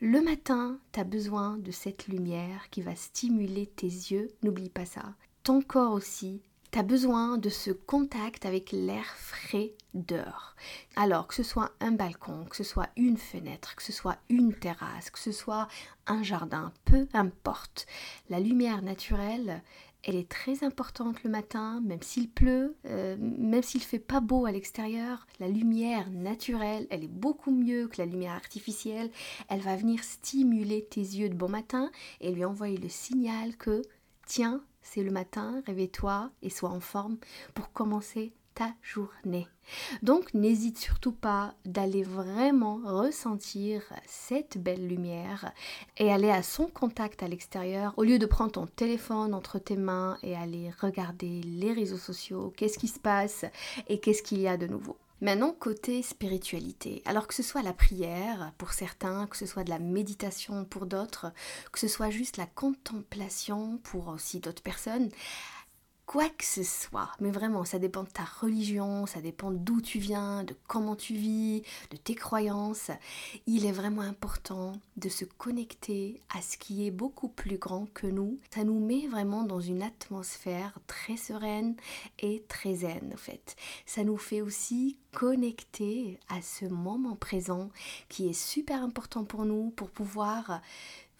Le 0.00 0.20
matin, 0.20 0.78
tu 0.92 1.00
as 1.00 1.04
besoin 1.04 1.56
de 1.58 1.70
cette 1.70 2.08
lumière 2.08 2.70
qui 2.70 2.82
va 2.82 2.94
stimuler 2.94 3.66
tes 3.66 3.86
yeux, 3.86 4.30
n'oublie 4.42 4.70
pas 4.70 4.86
ça. 4.86 5.14
Ton 5.42 5.62
corps 5.62 5.92
aussi 5.92 6.42
tu 6.78 6.84
besoin 6.84 7.38
de 7.38 7.48
ce 7.48 7.72
contact 7.72 8.46
avec 8.46 8.70
l'air 8.70 9.04
frais 9.16 9.72
dehors. 9.94 10.54
Alors 10.94 11.26
que 11.26 11.34
ce 11.34 11.42
soit 11.42 11.72
un 11.80 11.90
balcon, 11.90 12.44
que 12.48 12.54
ce 12.54 12.62
soit 12.62 12.88
une 12.96 13.16
fenêtre, 13.16 13.74
que 13.74 13.82
ce 13.82 13.92
soit 13.92 14.18
une 14.28 14.54
terrasse, 14.54 15.10
que 15.10 15.18
ce 15.18 15.32
soit 15.32 15.66
un 16.06 16.22
jardin, 16.22 16.72
peu 16.84 17.08
importe. 17.14 17.86
La 18.30 18.38
lumière 18.38 18.82
naturelle, 18.82 19.62
elle 20.04 20.14
est 20.14 20.28
très 20.28 20.62
importante 20.62 21.24
le 21.24 21.30
matin, 21.30 21.80
même 21.84 22.02
s'il 22.02 22.30
pleut, 22.30 22.76
euh, 22.86 23.16
même 23.18 23.64
s'il 23.64 23.82
fait 23.82 23.98
pas 23.98 24.20
beau 24.20 24.46
à 24.46 24.52
l'extérieur. 24.52 25.26
La 25.40 25.48
lumière 25.48 26.08
naturelle, 26.10 26.86
elle 26.90 27.02
est 27.02 27.08
beaucoup 27.08 27.50
mieux 27.50 27.88
que 27.88 28.00
la 28.00 28.06
lumière 28.06 28.34
artificielle. 28.34 29.10
Elle 29.48 29.60
va 29.60 29.74
venir 29.74 30.04
stimuler 30.04 30.84
tes 30.84 31.00
yeux 31.00 31.28
de 31.28 31.34
bon 31.34 31.48
matin 31.48 31.90
et 32.20 32.30
lui 32.30 32.44
envoyer 32.44 32.76
le 32.76 32.88
signal 32.88 33.56
que 33.56 33.82
tiens, 34.26 34.62
c'est 34.82 35.02
le 35.02 35.10
matin, 35.10 35.62
réveille-toi 35.66 36.30
et 36.42 36.50
sois 36.50 36.70
en 36.70 36.80
forme 36.80 37.18
pour 37.54 37.72
commencer 37.72 38.32
ta 38.54 38.72
journée. 38.82 39.46
Donc 40.02 40.34
n'hésite 40.34 40.78
surtout 40.78 41.12
pas 41.12 41.54
d'aller 41.64 42.02
vraiment 42.02 42.80
ressentir 42.84 43.82
cette 44.06 44.58
belle 44.58 44.88
lumière 44.88 45.52
et 45.96 46.10
aller 46.10 46.30
à 46.30 46.42
son 46.42 46.66
contact 46.66 47.22
à 47.22 47.28
l'extérieur 47.28 47.94
au 47.96 48.02
lieu 48.02 48.18
de 48.18 48.26
prendre 48.26 48.52
ton 48.52 48.66
téléphone 48.66 49.32
entre 49.32 49.60
tes 49.60 49.76
mains 49.76 50.18
et 50.24 50.34
aller 50.34 50.70
regarder 50.80 51.40
les 51.42 51.72
réseaux 51.72 51.98
sociaux, 51.98 52.52
qu'est-ce 52.56 52.78
qui 52.78 52.88
se 52.88 52.98
passe 52.98 53.44
et 53.88 54.00
qu'est-ce 54.00 54.22
qu'il 54.24 54.40
y 54.40 54.48
a 54.48 54.56
de 54.56 54.66
nouveau. 54.66 54.96
Maintenant, 55.20 55.52
côté 55.52 56.02
spiritualité, 56.02 57.02
alors 57.04 57.26
que 57.26 57.34
ce 57.34 57.42
soit 57.42 57.62
la 57.62 57.72
prière 57.72 58.52
pour 58.56 58.72
certains, 58.72 59.26
que 59.26 59.36
ce 59.36 59.46
soit 59.46 59.64
de 59.64 59.70
la 59.70 59.80
méditation 59.80 60.64
pour 60.64 60.86
d'autres, 60.86 61.32
que 61.72 61.80
ce 61.80 61.88
soit 61.88 62.10
juste 62.10 62.36
la 62.36 62.46
contemplation 62.46 63.78
pour 63.82 64.08
aussi 64.08 64.38
d'autres 64.38 64.62
personnes, 64.62 65.08
quoi 66.08 66.30
que 66.30 66.44
ce 66.46 66.62
soit, 66.62 67.10
mais 67.20 67.30
vraiment, 67.30 67.66
ça 67.66 67.78
dépend 67.78 68.02
de 68.02 68.08
ta 68.08 68.24
religion, 68.24 69.04
ça 69.04 69.20
dépend 69.20 69.50
d'où 69.50 69.82
tu 69.82 69.98
viens, 69.98 70.42
de 70.42 70.56
comment 70.66 70.96
tu 70.96 71.12
vis, 71.12 71.62
de 71.90 71.98
tes 71.98 72.14
croyances. 72.14 72.90
Il 73.46 73.66
est 73.66 73.72
vraiment 73.72 74.00
important 74.00 74.72
de 74.96 75.10
se 75.10 75.26
connecter 75.26 76.22
à 76.34 76.40
ce 76.40 76.56
qui 76.56 76.86
est 76.86 76.90
beaucoup 76.90 77.28
plus 77.28 77.58
grand 77.58 77.84
que 77.92 78.06
nous. 78.06 78.38
Ça 78.54 78.64
nous 78.64 78.80
met 78.80 79.06
vraiment 79.06 79.42
dans 79.42 79.60
une 79.60 79.82
atmosphère 79.82 80.78
très 80.86 81.18
sereine 81.18 81.76
et 82.20 82.42
très 82.48 82.76
zen, 82.76 83.12
en 83.12 83.18
fait. 83.18 83.54
Ça 83.84 84.02
nous 84.02 84.16
fait 84.16 84.40
aussi 84.40 84.96
connecter 85.12 86.18
à 86.30 86.40
ce 86.40 86.64
moment 86.64 87.16
présent 87.16 87.68
qui 88.08 88.28
est 88.30 88.32
super 88.32 88.82
important 88.82 89.24
pour 89.24 89.44
nous 89.44 89.70
pour 89.72 89.90
pouvoir 89.90 90.62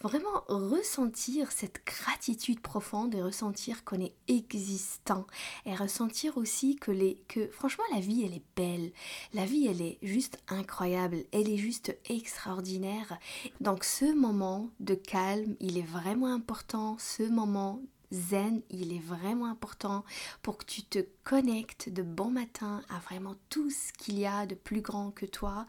vraiment 0.00 0.45
ressentir 0.49 1.50
cette 1.50 1.85
gratitude 1.85 2.61
profonde 2.61 3.14
et 3.14 3.23
ressentir 3.23 3.85
qu'on 3.85 4.00
est 4.00 4.14
existant 4.28 5.26
et 5.67 5.75
ressentir 5.75 6.37
aussi 6.37 6.76
que 6.76 6.90
les 6.90 7.23
que 7.28 7.49
franchement 7.49 7.85
la 7.93 8.00
vie 8.00 8.25
elle 8.25 8.35
est 8.35 8.43
belle. 8.57 8.93
La 9.35 9.45
vie 9.45 9.67
elle 9.67 9.83
est 9.83 9.99
juste 10.02 10.38
incroyable. 10.49 11.25
Elle 11.33 11.50
est 11.50 11.57
juste 11.57 11.97
extraordinaire. 12.09 13.19
Donc 13.61 13.85
ce 13.85 14.12
moment 14.14 14.71
de 14.81 14.95
calme 14.95 15.57
il 15.61 15.78
est 15.78 15.83
vraiment 15.83 16.33
important. 16.33 16.97
Ce 16.99 17.23
moment 17.23 17.81
zen, 18.12 18.62
il 18.71 18.93
est 18.93 19.03
vraiment 19.03 19.47
important 19.47 20.05
pour 20.43 20.59
que 20.59 20.65
tu 20.65 20.83
te 20.83 21.00
connectes 21.25 21.88
de 21.88 22.03
bon 22.03 22.31
matin 22.31 22.83
à 22.88 22.99
vraiment 23.00 23.35
tout 23.50 23.71
ce 23.71 23.93
qu'il 23.93 24.19
y 24.19 24.27
a 24.27 24.47
de 24.47 24.55
plus 24.55 24.81
grand 24.81 25.11
que 25.11 25.27
toi. 25.27 25.67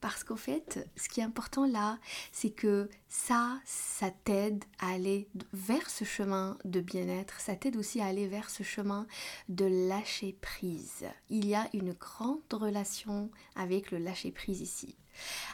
Parce 0.00 0.24
qu'au 0.24 0.36
fait, 0.36 0.88
ce 0.96 1.08
qui 1.08 1.20
est 1.20 1.24
important 1.24 1.66
là, 1.66 1.98
c'est 2.32 2.50
que 2.50 2.88
ça, 3.08 3.58
ça 3.64 4.10
t'aide 4.10 4.64
à 4.78 4.90
aller 4.90 5.28
vers 5.52 5.90
ce 5.90 6.04
chemin 6.04 6.56
de 6.64 6.80
bien-être, 6.80 7.40
ça 7.40 7.56
t'aide 7.56 7.76
aussi 7.76 8.00
à 8.00 8.06
aller 8.06 8.28
vers 8.28 8.50
ce 8.50 8.62
chemin 8.62 9.06
de 9.48 9.88
lâcher 9.88 10.36
prise. 10.40 11.06
Il 11.28 11.46
y 11.46 11.54
a 11.54 11.68
une 11.74 11.92
grande 11.92 12.40
relation 12.52 13.30
avec 13.56 13.90
le 13.90 13.98
lâcher 13.98 14.30
prise 14.30 14.60
ici. 14.60 14.96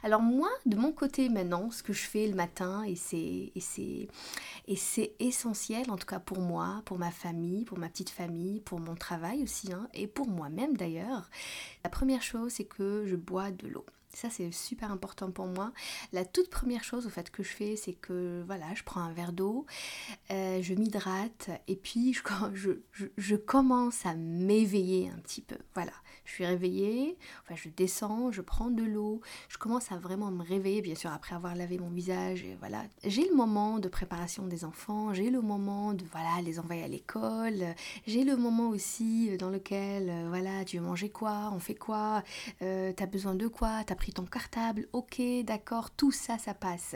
Alors 0.03 0.21
moi, 0.21 0.49
de 0.67 0.77
mon 0.77 0.93
côté 0.93 1.29
maintenant, 1.29 1.71
ce 1.71 1.83
que 1.83 1.93
je 1.93 2.05
fais 2.05 2.27
le 2.27 2.35
matin, 2.35 2.83
et 2.85 2.97
c'est, 2.97 3.53
et 3.55 4.77
c'est 4.77 5.13
essentiel, 5.19 5.91
en 5.91 5.97
tout 5.97 6.07
cas 6.07 6.21
pour 6.21 6.41
moi, 6.41 6.83
pour 6.85 6.99
ma 6.99 7.11
famille, 7.11 7.65
pour 7.65 7.79
ma 7.79 7.89
petite 7.89 8.11
famille, 8.11 8.61
pour 8.61 8.81
mon 8.81 8.95
travail 8.95 9.43
aussi, 9.43 9.73
hein, 9.73 9.89
et 9.95 10.07
pour 10.07 10.29
moi-même 10.29 10.77
d'ailleurs, 10.77 11.31
la 11.85 11.91
première 11.91 12.23
chose, 12.23 12.53
c'est 12.53 12.65
que 12.65 13.05
je 13.07 13.17
bois 13.17 13.51
de 13.51 13.69
l'eau. 13.69 13.87
Ça, 14.16 14.30
c'est 14.30 14.50
super 14.50 14.90
important 14.90 15.30
pour 15.30 15.44
moi. 15.44 15.73
La 16.14 16.25
toute 16.25 16.49
première 16.49 16.82
chose 16.82 17.06
au 17.06 17.11
fait 17.11 17.30
que 17.30 17.42
je 17.42 17.50
fais, 17.50 17.76
c'est 17.76 17.92
que 17.92 18.42
voilà, 18.46 18.64
je 18.75 18.82
prends 18.82 19.02
un 19.02 19.12
verre 19.12 19.35
d'eau, 19.35 19.66
euh, 20.30 20.62
je 20.62 20.73
m'hydrate 20.73 21.50
et 21.68 21.76
puis 21.76 22.14
je, 22.54 22.70
je, 23.18 23.37
commence 23.37 24.06
à 24.06 24.14
m'éveiller 24.14 25.11
un 25.14 25.18
petit 25.18 25.42
peu. 25.42 25.58
Voilà, 25.75 25.92
je 26.25 26.32
suis 26.32 26.46
réveillée, 26.46 27.18
enfin, 27.42 27.56
je 27.62 27.68
descends, 27.68 28.32
je 28.32 28.40
prends 28.40 28.70
de 28.70 28.85
l'eau, 28.85 29.20
je 29.50 29.58
commence 29.58 29.92
à 29.92 29.99
vraiment 29.99 30.30
me 30.30 30.42
réveiller, 30.42 30.80
bien 30.80 30.94
sûr, 30.94 31.12
après 31.12 31.35
avoir 31.35 31.54
lavé 31.54 31.78
mon 31.78 31.90
visage. 31.90 32.42
Voilà, 32.61 32.85
j'ai 33.04 33.28
le 33.28 33.37
moment 33.37 33.78
de 33.78 33.88
préparation 33.88 34.46
des 34.46 34.64
enfants, 34.64 35.12
j'ai 35.12 35.28
le 35.28 35.42
moment 35.42 35.92
de 35.92 36.06
voilà, 36.11 36.40
les 36.42 36.58
envoyer 36.58 36.85
à 36.85 36.88
l'école, 36.88 37.75
j'ai 38.06 38.25
le 38.25 38.37
moment 38.38 38.70
aussi 38.70 39.37
dans 39.37 39.50
lequel, 39.50 40.08
euh, 40.08 40.28
voilà, 40.30 40.64
tu 40.64 40.78
veux 40.78 40.85
manger 40.85 41.11
quoi, 41.11 41.50
on 41.52 41.58
fait 41.58 41.75
quoi, 41.75 42.23
euh, 42.62 42.94
t'as 42.96 43.04
besoin 43.04 43.35
de 43.35 43.46
quoi, 43.46 43.85
ton 44.13 44.25
cartable, 44.25 44.89
ok, 44.93 45.21
d'accord, 45.45 45.91
tout 45.91 46.13
ça, 46.13 46.39
ça 46.39 46.55
passe. 46.55 46.95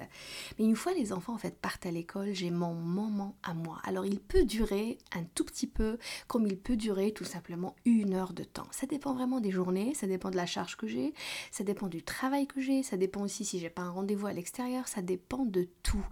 Mais 0.58 0.64
une 0.64 0.76
fois 0.76 0.92
les 0.92 1.12
enfants 1.12 1.34
en 1.34 1.38
fait 1.38 1.58
partent 1.58 1.86
à 1.86 1.90
l'école, 1.90 2.32
j'ai 2.32 2.50
mon 2.50 2.74
moment 2.74 3.36
à 3.42 3.54
moi. 3.54 3.78
Alors 3.84 4.06
il 4.06 4.20
peut 4.20 4.44
durer 4.44 4.98
un 5.12 5.24
tout 5.34 5.44
petit 5.44 5.66
peu, 5.66 5.98
comme 6.26 6.46
il 6.46 6.58
peut 6.58 6.76
durer 6.76 7.12
tout 7.12 7.24
simplement 7.24 7.74
une 7.84 8.14
heure 8.14 8.32
de 8.32 8.44
temps. 8.44 8.66
Ça 8.70 8.86
dépend 8.86 9.14
vraiment 9.14 9.40
des 9.40 9.50
journées, 9.50 9.94
ça 9.94 10.06
dépend 10.06 10.30
de 10.30 10.36
la 10.36 10.46
charge 10.46 10.76
que 10.76 10.86
j'ai, 10.86 11.14
ça 11.50 11.64
dépend 11.64 11.88
du 11.88 12.02
travail 12.02 12.46
que 12.46 12.60
j'ai, 12.60 12.82
ça 12.82 12.96
dépend 12.96 13.22
aussi 13.22 13.44
si 13.44 13.58
j'ai 13.58 13.70
pas 13.70 13.82
un 13.82 13.90
rendez-vous 13.90 14.26
à 14.26 14.32
l'extérieur, 14.32 14.88
ça 14.88 15.02
dépend 15.02 15.44
de 15.44 15.68
tout. 15.82 16.04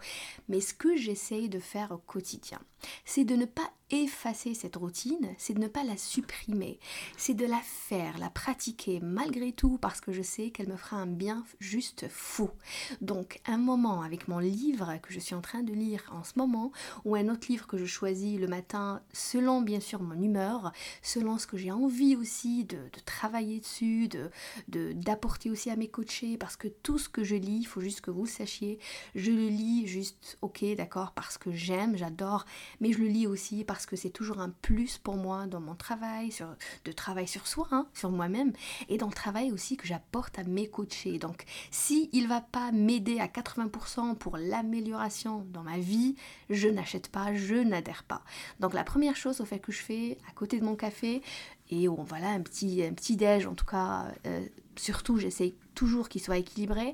Mais 0.48 0.60
ce 0.60 0.74
que 0.74 0.96
j'essaye 0.96 1.48
de 1.48 1.58
faire 1.58 1.92
au 1.92 1.98
quotidien, 1.98 2.60
c'est 3.04 3.24
de 3.24 3.34
ne 3.34 3.44
pas 3.44 3.70
effacer 3.90 4.54
cette 4.54 4.76
routine, 4.76 5.34
c'est 5.38 5.54
de 5.54 5.60
ne 5.60 5.68
pas 5.68 5.84
la 5.84 5.96
supprimer, 5.96 6.78
c'est 7.16 7.34
de 7.34 7.46
la 7.46 7.60
faire, 7.62 8.18
la 8.18 8.30
pratiquer 8.30 9.00
malgré 9.00 9.52
tout 9.52 9.78
parce 9.78 10.00
que 10.00 10.12
je 10.12 10.22
sais 10.22 10.50
qu'elle 10.50 10.68
me 10.68 10.76
fera 10.76 10.96
un 10.96 11.06
bien 11.06 11.44
juste 11.58 12.06
fou. 12.08 12.50
Donc 13.00 13.40
un 13.46 13.56
moment 13.56 14.02
avec 14.02 14.28
mon 14.28 14.38
livre 14.38 14.98
que 15.02 15.12
je 15.12 15.18
suis 15.18 15.34
en 15.34 15.40
train 15.40 15.62
de 15.62 15.72
lire 15.72 16.02
en 16.12 16.24
ce 16.24 16.32
moment 16.36 16.72
ou 17.04 17.14
un 17.14 17.28
autre 17.28 17.46
livre 17.48 17.66
que 17.66 17.78
je 17.78 17.86
choisis 17.86 18.38
le 18.38 18.46
matin 18.46 19.00
selon 19.12 19.62
bien 19.62 19.80
sûr 19.80 20.02
mon 20.02 20.20
humeur, 20.20 20.72
selon 21.02 21.38
ce 21.38 21.46
que 21.46 21.56
j'ai 21.56 21.72
envie 21.72 22.16
aussi 22.16 22.64
de, 22.64 22.78
travailler 23.04 23.60
dessus, 23.60 24.08
de 24.08 24.30
d'apporter 24.68 25.50
aussi 25.50 25.70
à 25.70 25.76
mes 25.76 25.88
coachés 25.88 26.36
parce 26.36 26.56
que 26.56 26.68
tout 26.68 26.98
ce 26.98 27.08
que 27.08 27.24
je 27.24 27.36
lis, 27.36 27.60
il 27.60 27.66
faut 27.66 27.80
juste 27.80 28.00
que 28.00 28.10
vous 28.10 28.24
le 28.24 28.28
sachiez, 28.28 28.78
je 29.14 29.30
le 29.30 29.48
lis 29.48 29.86
juste 29.86 30.38
ok 30.42 30.64
d'accord 30.76 31.12
parce 31.12 31.38
que 31.38 31.52
j'aime, 31.52 31.96
j'adore, 31.96 32.44
mais 32.80 32.92
je 32.92 32.98
le 32.98 33.06
lis 33.06 33.26
aussi 33.26 33.64
parce 33.64 33.77
parce 33.78 33.86
que 33.86 33.94
c'est 33.94 34.10
toujours 34.10 34.40
un 34.40 34.50
plus 34.50 34.98
pour 34.98 35.14
moi 35.14 35.46
dans 35.46 35.60
mon 35.60 35.76
travail, 35.76 36.32
sur, 36.32 36.48
de 36.84 36.90
travail 36.90 37.28
sur 37.28 37.46
soi, 37.46 37.68
hein, 37.70 37.86
sur 37.94 38.10
moi-même, 38.10 38.52
et 38.88 38.98
dans 38.98 39.06
le 39.06 39.12
travail 39.12 39.52
aussi 39.52 39.76
que 39.76 39.86
j'apporte 39.86 40.36
à 40.36 40.42
mes 40.42 40.66
coachés. 40.66 41.20
Donc, 41.20 41.44
si 41.70 42.10
il 42.12 42.26
va 42.26 42.40
pas 42.40 42.72
m'aider 42.72 43.20
à 43.20 43.28
80% 43.28 44.16
pour 44.16 44.36
l'amélioration 44.36 45.46
dans 45.52 45.62
ma 45.62 45.78
vie, 45.78 46.16
je 46.50 46.66
n'achète 46.66 47.06
pas, 47.06 47.32
je 47.36 47.54
n'adhère 47.54 48.02
pas. 48.02 48.24
Donc, 48.58 48.74
la 48.74 48.82
première 48.82 49.14
chose 49.14 49.40
au 49.40 49.44
fait 49.44 49.60
que 49.60 49.70
je 49.70 49.78
fais 49.80 50.18
à 50.28 50.32
côté 50.32 50.58
de 50.58 50.64
mon 50.64 50.74
café, 50.74 51.22
et 51.70 51.86
voilà 51.86 52.30
un 52.30 52.40
petit, 52.40 52.82
un 52.82 52.94
petit 52.94 53.14
déj 53.14 53.46
en 53.46 53.54
tout 53.54 53.66
cas, 53.66 54.12
euh, 54.26 54.44
surtout 54.74 55.18
j'essaye 55.18 55.54
toujours 55.78 56.08
qu'il 56.08 56.20
soit 56.20 56.38
équilibré. 56.38 56.92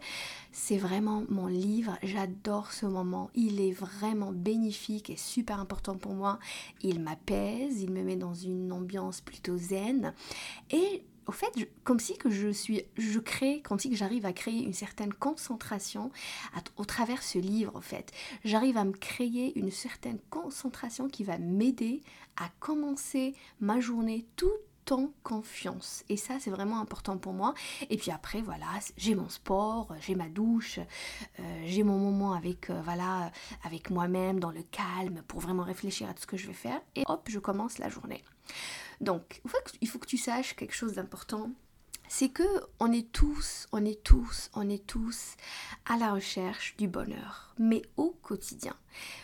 C'est 0.53 0.76
vraiment 0.76 1.25
mon 1.31 1.47
livre, 1.47 1.97
j'adore 2.03 2.71
ce 2.71 2.85
moment, 2.85 3.31
il 3.35 3.59
est 3.59 3.73
vraiment 3.73 4.31
bénéfique 4.31 5.09
et 5.09 5.17
super 5.17 5.59
important 5.59 5.97
pour 5.97 6.12
moi. 6.12 6.38
Il 6.83 7.00
m'apaise, 7.00 7.81
il 7.81 7.91
me 7.91 8.03
met 8.03 8.17
dans 8.17 8.35
une 8.35 8.71
ambiance 8.73 9.23
plutôt 9.23 9.57
zen 9.57 10.12
et 10.69 11.03
au 11.26 11.33
fait, 11.33 11.50
comme 11.85 11.99
si 11.99 12.19
que 12.19 12.29
je 12.29 12.50
suis, 12.50 12.83
je 12.99 13.19
crée, 13.19 13.62
comme 13.62 13.79
si 13.79 13.88
que 13.88 13.97
j'arrive 13.97 14.26
à 14.26 14.35
créer 14.35 14.62
une 14.62 14.75
certaine 14.75 15.14
concentration 15.14 16.11
au 16.76 16.85
travers 16.85 17.23
ce 17.23 17.38
livre, 17.38 17.75
en 17.75 17.81
fait. 17.81 18.12
J'arrive 18.45 18.76
à 18.76 18.85
me 18.85 18.93
créer 18.93 19.59
une 19.59 19.71
certaine 19.71 20.19
concentration 20.29 21.09
qui 21.09 21.25
va 21.25 21.38
m'aider 21.38 22.03
à 22.37 22.50
commencer 22.61 23.35
ma 23.61 23.81
journée 23.81 24.26
tout 24.37 24.53
temps 24.85 25.12
confiance. 25.23 26.05
Et 26.09 26.17
ça, 26.17 26.35
c'est 26.41 26.50
vraiment 26.50 26.81
important 26.81 27.17
pour 27.19 27.33
moi. 27.33 27.55
Et 27.91 27.97
puis 27.97 28.11
après, 28.11 28.43
voilà, 28.43 28.67
j'ai 28.97 29.14
mon 29.14 29.29
sport, 29.29 29.95
j'ai 30.00 30.14
ma 30.14 30.29
douche, 30.29 30.79
euh, 31.38 31.62
j'ai 31.67 31.83
mon 31.83 31.99
moment 31.99 32.33
avec, 32.33 32.71
euh, 32.71 32.81
voilà, 32.83 33.31
avec 33.64 33.91
moi-même 33.91 34.41
dans 34.41 34.50
le 34.50 34.62
calme 34.62 35.23
pour 35.29 35.41
vraiment 35.41 35.64
réfléchir 35.64 36.09
à 36.09 36.14
tout 36.14 36.23
ce 36.23 36.26
que 36.26 36.37
je 36.37 36.47
vais 36.47 36.53
faire. 36.53 36.81
Et 36.97 37.05
hop, 37.07 37.29
je 37.29 37.38
commence 37.38 37.79
la 37.79 37.88
journée. 37.88 38.23
Donc, 39.00 39.41
il 39.81 39.88
faut 39.88 39.99
que 39.99 40.07
tu 40.07 40.19
saches 40.19 40.55
quelque 40.55 40.75
chose 40.75 40.95
d'important 40.95 41.50
c'est 42.09 42.29
que 42.29 42.45
on 42.81 42.93
est 42.93 43.11
tous, 43.12 43.67
on 43.73 43.85
est 43.85 44.03
tous, 44.05 44.50
on 44.55 44.69
est 44.69 44.87
tous 44.87 45.37
à 45.87 45.97
la 45.97 46.12
recherche 46.12 46.76
du 46.76 46.87
bonheur, 46.87 47.55
mais 47.59 47.83
au 47.97 48.11
quotidien. 48.11 48.76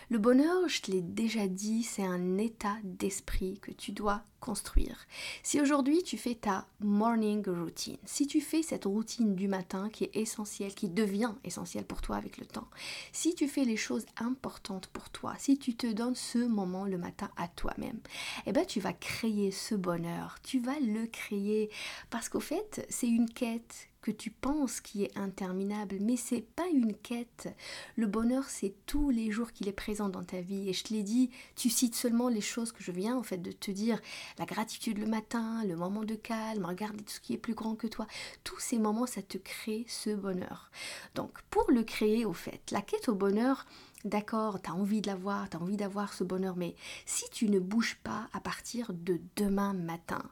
Le 0.09 0.17
bonheur, 0.17 0.67
je 0.67 0.81
te 0.81 0.91
l'ai 0.91 1.01
déjà 1.01 1.47
dit, 1.47 1.83
c'est 1.83 2.03
un 2.03 2.37
état 2.37 2.77
d'esprit 2.83 3.59
que 3.61 3.71
tu 3.71 3.91
dois 3.91 4.23
construire. 4.41 5.05
Si 5.43 5.61
aujourd'hui 5.61 6.03
tu 6.03 6.17
fais 6.17 6.35
ta 6.35 6.67
morning 6.79 7.47
routine, 7.47 7.97
si 8.03 8.27
tu 8.27 8.41
fais 8.41 8.63
cette 8.63 8.85
routine 8.85 9.35
du 9.35 9.47
matin 9.47 9.89
qui 9.89 10.05
est 10.05 10.15
essentielle, 10.15 10.73
qui 10.73 10.89
devient 10.89 11.31
essentielle 11.43 11.85
pour 11.85 12.01
toi 12.01 12.17
avec 12.17 12.37
le 12.37 12.45
temps, 12.45 12.67
si 13.13 13.35
tu 13.35 13.47
fais 13.47 13.63
les 13.63 13.77
choses 13.77 14.05
importantes 14.17 14.87
pour 14.87 15.09
toi, 15.11 15.35
si 15.37 15.57
tu 15.57 15.75
te 15.75 15.87
donnes 15.87 16.15
ce 16.15 16.39
moment 16.39 16.85
le 16.85 16.97
matin 16.97 17.29
à 17.37 17.47
toi-même, 17.47 17.99
eh 18.47 18.51
ben 18.51 18.65
tu 18.65 18.79
vas 18.79 18.93
créer 18.93 19.51
ce 19.51 19.75
bonheur, 19.75 20.39
tu 20.43 20.59
vas 20.59 20.79
le 20.79 21.05
créer 21.05 21.69
parce 22.09 22.27
qu'au 22.27 22.39
fait, 22.39 22.85
c'est 22.89 23.07
une 23.07 23.29
quête 23.29 23.90
que 24.01 24.11
tu 24.11 24.31
penses 24.31 24.81
qui 24.81 25.03
est 25.03 25.17
interminable, 25.17 25.97
mais 26.01 26.17
c'est 26.17 26.41
pas 26.41 26.67
une 26.73 26.93
quête. 26.93 27.49
Le 27.95 28.07
bonheur, 28.07 28.45
c'est 28.49 28.73
tous 28.85 29.09
les 29.09 29.31
jours 29.31 29.51
qu'il 29.51 29.67
est 29.67 29.73
présent 29.73 30.09
dans 30.09 30.23
ta 30.23 30.41
vie. 30.41 30.69
Et 30.69 30.73
je 30.73 30.83
te 30.83 30.93
l'ai 30.93 31.03
dit, 31.03 31.29
tu 31.55 31.69
cites 31.69 31.95
seulement 31.95 32.27
les 32.27 32.41
choses 32.41 32.71
que 32.71 32.83
je 32.83 32.91
viens 32.91 33.15
en 33.15 33.23
fait 33.23 33.37
de 33.37 33.51
te 33.51 33.71
dire, 33.71 33.99
la 34.39 34.45
gratitude 34.45 34.97
le 34.97 35.05
matin, 35.05 35.63
le 35.65 35.75
moment 35.75 36.03
de 36.03 36.15
calme, 36.15 36.65
regarder 36.65 37.03
tout 37.03 37.13
ce 37.13 37.19
qui 37.19 37.33
est 37.33 37.37
plus 37.37 37.53
grand 37.53 37.75
que 37.75 37.87
toi. 37.87 38.07
Tous 38.43 38.59
ces 38.59 38.79
moments, 38.79 39.05
ça 39.05 39.21
te 39.21 39.37
crée 39.37 39.85
ce 39.87 40.09
bonheur. 40.09 40.71
Donc, 41.15 41.39
pour 41.49 41.69
le 41.71 41.83
créer, 41.83 42.25
au 42.25 42.33
fait, 42.33 42.71
la 42.71 42.81
quête 42.81 43.09
au 43.09 43.15
bonheur, 43.15 43.65
D'accord, 44.03 44.59
tu 44.59 44.71
as 44.71 44.73
envie 44.73 45.01
de 45.01 45.07
l'avoir, 45.07 45.47
tu 45.47 45.57
as 45.57 45.61
envie 45.61 45.77
d'avoir 45.77 46.11
ce 46.13 46.23
bonheur, 46.23 46.55
mais 46.55 46.75
si 47.05 47.29
tu 47.29 47.47
ne 47.47 47.59
bouges 47.59 47.99
pas 48.03 48.27
à 48.33 48.39
partir 48.39 48.93
de 48.93 49.21
demain 49.35 49.73
matin, 49.73 50.23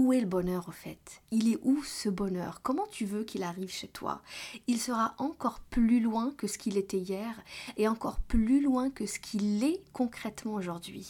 où 0.00 0.14
est 0.14 0.20
le 0.20 0.26
bonheur 0.26 0.66
au 0.66 0.72
fait? 0.72 1.20
Il 1.30 1.52
est 1.52 1.58
où 1.62 1.84
ce 1.84 2.08
bonheur? 2.08 2.62
Comment 2.62 2.86
tu 2.86 3.04
veux 3.04 3.22
qu'il 3.22 3.42
arrive 3.42 3.70
chez 3.70 3.86
toi? 3.86 4.22
Il 4.66 4.80
sera 4.80 5.14
encore 5.18 5.60
plus 5.60 6.00
loin 6.00 6.32
que 6.38 6.46
ce 6.46 6.56
qu'il 6.56 6.78
était 6.78 6.96
hier 6.96 7.38
et 7.76 7.86
encore 7.86 8.18
plus 8.20 8.62
loin 8.62 8.88
que 8.88 9.04
ce 9.04 9.18
qu'il 9.18 9.62
est 9.62 9.82
concrètement 9.92 10.54
aujourd'hui. 10.54 11.06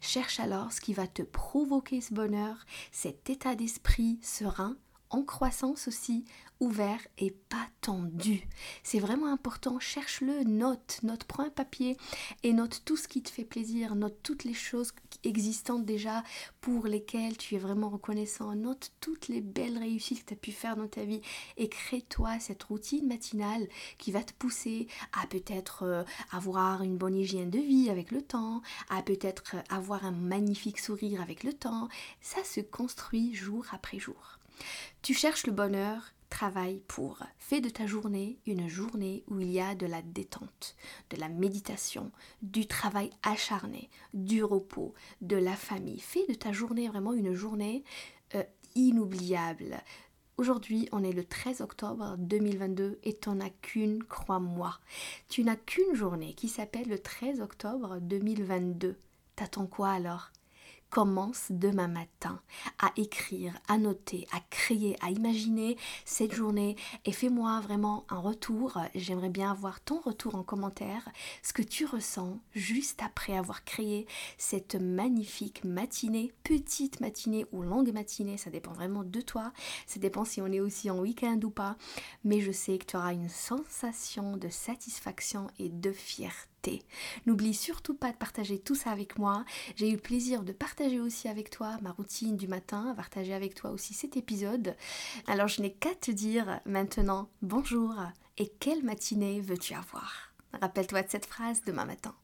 Cherche 0.00 0.40
alors 0.40 0.72
ce 0.72 0.80
qui 0.80 0.92
va 0.92 1.06
te 1.06 1.22
provoquer 1.22 2.00
ce 2.00 2.12
bonheur, 2.12 2.56
cet 2.90 3.30
état 3.30 3.54
d'esprit 3.54 4.18
serein, 4.22 4.76
en 5.10 5.22
croissance 5.22 5.86
aussi, 5.86 6.24
ouvert 6.62 7.00
et 7.18 7.32
pas 7.32 7.66
tendu. 7.80 8.46
C'est 8.84 9.00
vraiment 9.00 9.26
important, 9.26 9.80
cherche-le, 9.80 10.44
note, 10.44 11.00
note, 11.02 11.24
prends 11.24 11.42
un 11.42 11.50
papier 11.50 11.96
et 12.44 12.52
note 12.52 12.82
tout 12.84 12.96
ce 12.96 13.08
qui 13.08 13.20
te 13.20 13.30
fait 13.30 13.44
plaisir, 13.44 13.96
note 13.96 14.16
toutes 14.22 14.44
les 14.44 14.54
choses 14.54 14.92
existantes 15.24 15.84
déjà 15.84 16.22
pour 16.60 16.86
lesquelles 16.86 17.36
tu 17.36 17.56
es 17.56 17.58
vraiment 17.58 17.88
reconnaissant, 17.88 18.54
note 18.54 18.92
toutes 19.00 19.26
les 19.26 19.40
belles 19.40 19.76
réussites 19.76 20.22
que 20.22 20.28
tu 20.28 20.34
as 20.34 20.36
pu 20.36 20.52
faire 20.52 20.76
dans 20.76 20.86
ta 20.86 21.04
vie 21.04 21.20
et 21.56 21.68
crée-toi 21.68 22.38
cette 22.38 22.62
routine 22.62 23.08
matinale 23.08 23.66
qui 23.98 24.12
va 24.12 24.22
te 24.22 24.32
pousser 24.32 24.86
à 25.20 25.26
peut-être 25.26 25.82
euh, 25.82 26.04
avoir 26.30 26.82
une 26.82 26.96
bonne 26.96 27.16
hygiène 27.16 27.50
de 27.50 27.58
vie 27.58 27.90
avec 27.90 28.12
le 28.12 28.22
temps, 28.22 28.62
à 28.88 29.02
peut-être 29.02 29.56
avoir 29.68 30.04
un 30.04 30.12
magnifique 30.12 30.78
sourire 30.78 31.20
avec 31.20 31.42
le 31.42 31.52
temps. 31.52 31.88
Ça 32.20 32.44
se 32.44 32.60
construit 32.60 33.34
jour 33.34 33.66
après 33.72 33.98
jour. 33.98 34.38
Tu 35.02 35.14
cherches 35.14 35.46
le 35.46 35.52
bonheur, 35.52 36.12
travaille 36.32 36.80
pour. 36.88 37.18
Fais 37.36 37.60
de 37.60 37.68
ta 37.68 37.86
journée 37.86 38.38
une 38.46 38.66
journée 38.66 39.22
où 39.28 39.38
il 39.40 39.50
y 39.50 39.60
a 39.60 39.74
de 39.74 39.84
la 39.84 40.00
détente, 40.00 40.76
de 41.10 41.18
la 41.18 41.28
méditation, 41.28 42.10
du 42.40 42.66
travail 42.66 43.10
acharné, 43.22 43.90
du 44.14 44.42
repos, 44.42 44.94
de 45.20 45.36
la 45.36 45.54
famille. 45.54 46.00
Fais 46.00 46.26
de 46.26 46.32
ta 46.32 46.50
journée 46.50 46.88
vraiment 46.88 47.12
une 47.12 47.34
journée 47.34 47.84
euh, 48.34 48.42
inoubliable. 48.74 49.76
Aujourd'hui, 50.38 50.88
on 50.90 51.04
est 51.04 51.12
le 51.12 51.22
13 51.22 51.60
octobre 51.60 52.16
2022 52.16 52.98
et 53.02 53.14
tu 53.14 53.28
n'en 53.28 53.40
as 53.40 53.50
qu'une, 53.50 54.02
crois-moi. 54.02 54.78
Tu 55.28 55.44
n'as 55.44 55.56
qu'une 55.56 55.94
journée 55.94 56.32
qui 56.32 56.48
s'appelle 56.48 56.88
le 56.88 56.98
13 56.98 57.42
octobre 57.42 57.98
2022. 58.00 58.96
T'attends 59.36 59.66
quoi 59.66 59.90
alors? 59.90 60.32
Commence 60.92 61.46
demain 61.48 61.88
matin 61.88 62.38
à 62.78 62.92
écrire, 62.96 63.58
à 63.66 63.78
noter, 63.78 64.28
à 64.30 64.40
créer, 64.50 64.94
à 65.00 65.10
imaginer 65.10 65.78
cette 66.04 66.34
journée 66.34 66.76
et 67.06 67.12
fais-moi 67.12 67.60
vraiment 67.60 68.04
un 68.10 68.18
retour. 68.18 68.78
J'aimerais 68.94 69.30
bien 69.30 69.50
avoir 69.50 69.80
ton 69.80 70.00
retour 70.00 70.34
en 70.34 70.42
commentaire, 70.42 71.08
ce 71.42 71.54
que 71.54 71.62
tu 71.62 71.86
ressens 71.86 72.38
juste 72.54 73.02
après 73.02 73.34
avoir 73.34 73.64
créé 73.64 74.06
cette 74.36 74.74
magnifique 74.74 75.64
matinée, 75.64 76.30
petite 76.44 77.00
matinée 77.00 77.46
ou 77.52 77.62
longue 77.62 77.90
matinée, 77.92 78.36
ça 78.36 78.50
dépend 78.50 78.72
vraiment 78.72 79.02
de 79.02 79.20
toi. 79.22 79.52
Ça 79.86 79.98
dépend 79.98 80.26
si 80.26 80.42
on 80.42 80.46
est 80.48 80.60
aussi 80.60 80.90
en 80.90 80.98
week-end 80.98 81.40
ou 81.42 81.50
pas. 81.50 81.76
Mais 82.22 82.40
je 82.40 82.52
sais 82.52 82.76
que 82.76 82.84
tu 82.84 82.96
auras 82.98 83.14
une 83.14 83.30
sensation 83.30 84.36
de 84.36 84.50
satisfaction 84.50 85.46
et 85.58 85.70
de 85.70 85.90
fierté 85.90 86.51
N'oublie 87.26 87.54
surtout 87.54 87.94
pas 87.94 88.12
de 88.12 88.16
partager 88.16 88.58
tout 88.58 88.74
ça 88.74 88.90
avec 88.90 89.18
moi. 89.18 89.44
J'ai 89.76 89.88
eu 89.88 89.94
le 89.94 90.00
plaisir 90.00 90.42
de 90.42 90.52
partager 90.52 91.00
aussi 91.00 91.28
avec 91.28 91.50
toi 91.50 91.78
ma 91.82 91.92
routine 91.92 92.36
du 92.36 92.48
matin, 92.48 92.94
partager 92.96 93.34
avec 93.34 93.54
toi 93.54 93.70
aussi 93.70 93.94
cet 93.94 94.16
épisode. 94.16 94.76
Alors 95.26 95.48
je 95.48 95.62
n'ai 95.62 95.72
qu'à 95.72 95.94
te 95.94 96.10
dire 96.10 96.60
maintenant 96.66 97.28
bonjour 97.42 97.94
et 98.38 98.48
quelle 98.60 98.82
matinée 98.82 99.40
veux-tu 99.40 99.74
avoir? 99.74 100.32
Rappelle-toi 100.60 101.02
de 101.02 101.10
cette 101.10 101.26
phrase 101.26 101.62
demain 101.64 101.84
matin. 101.84 102.14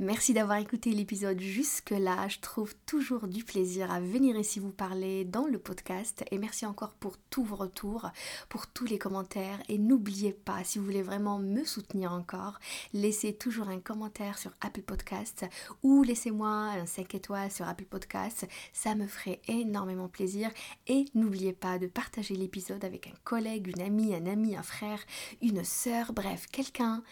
Merci 0.00 0.34
d'avoir 0.34 0.58
écouté 0.58 0.90
l'épisode 0.90 1.38
jusque-là. 1.38 2.26
Je 2.26 2.40
trouve 2.40 2.74
toujours 2.84 3.28
du 3.28 3.44
plaisir 3.44 3.92
à 3.92 4.00
venir 4.00 4.36
ici 4.36 4.58
vous 4.58 4.72
parler 4.72 5.24
dans 5.24 5.46
le 5.46 5.56
podcast. 5.60 6.24
Et 6.32 6.38
merci 6.38 6.66
encore 6.66 6.94
pour 6.94 7.16
tous 7.30 7.44
vos 7.44 7.54
retours, 7.54 8.10
pour 8.48 8.66
tous 8.66 8.86
les 8.86 8.98
commentaires. 8.98 9.62
Et 9.68 9.78
n'oubliez 9.78 10.32
pas, 10.32 10.64
si 10.64 10.80
vous 10.80 10.84
voulez 10.84 11.02
vraiment 11.02 11.38
me 11.38 11.64
soutenir 11.64 12.10
encore, 12.10 12.58
laissez 12.92 13.34
toujours 13.34 13.68
un 13.68 13.78
commentaire 13.78 14.36
sur 14.36 14.50
Apple 14.62 14.82
Podcast 14.82 15.46
ou 15.84 16.02
laissez-moi 16.02 16.48
un 16.48 16.86
5 16.86 17.14
étoiles 17.14 17.52
sur 17.52 17.68
Apple 17.68 17.84
Podcast. 17.84 18.48
Ça 18.72 18.96
me 18.96 19.06
ferait 19.06 19.42
énormément 19.46 20.08
plaisir. 20.08 20.50
Et 20.88 21.04
n'oubliez 21.14 21.52
pas 21.52 21.78
de 21.78 21.86
partager 21.86 22.34
l'épisode 22.34 22.84
avec 22.84 23.06
un 23.06 23.14
collègue, 23.22 23.68
une 23.68 23.82
amie, 23.82 24.12
un 24.12 24.26
ami, 24.26 24.56
un 24.56 24.64
frère, 24.64 24.98
une 25.40 25.62
sœur, 25.62 26.12
bref, 26.12 26.48
quelqu'un 26.50 27.04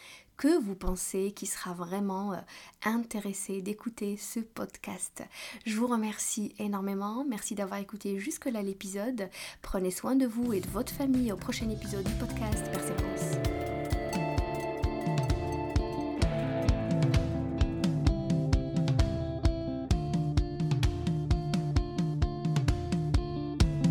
que 0.42 0.59
vous 0.59 0.74
pensez 0.74 1.31
qui 1.31 1.46
sera 1.46 1.72
vraiment 1.72 2.33
euh, 2.33 2.37
intéressé 2.85 3.62
d'écouter 3.62 4.16
ce 4.16 4.40
podcast. 4.40 5.22
Je 5.64 5.76
vous 5.76 5.87
remercie 5.87 6.52
énormément. 6.59 7.24
Merci 7.24 7.55
d'avoir 7.55 7.78
écouté 7.78 8.18
jusque-là 8.18 8.61
l'épisode. 8.61 9.28
Prenez 9.62 9.92
soin 9.92 10.16
de 10.16 10.26
vous 10.26 10.52
et 10.52 10.59
de 10.59 10.66
votre 10.66 10.92
famille 10.92 11.31
au 11.31 11.37
prochain 11.37 11.70
épisode 11.70 12.02
du 12.02 12.14
podcast 12.14 12.64
Persévérance. 12.72 13.62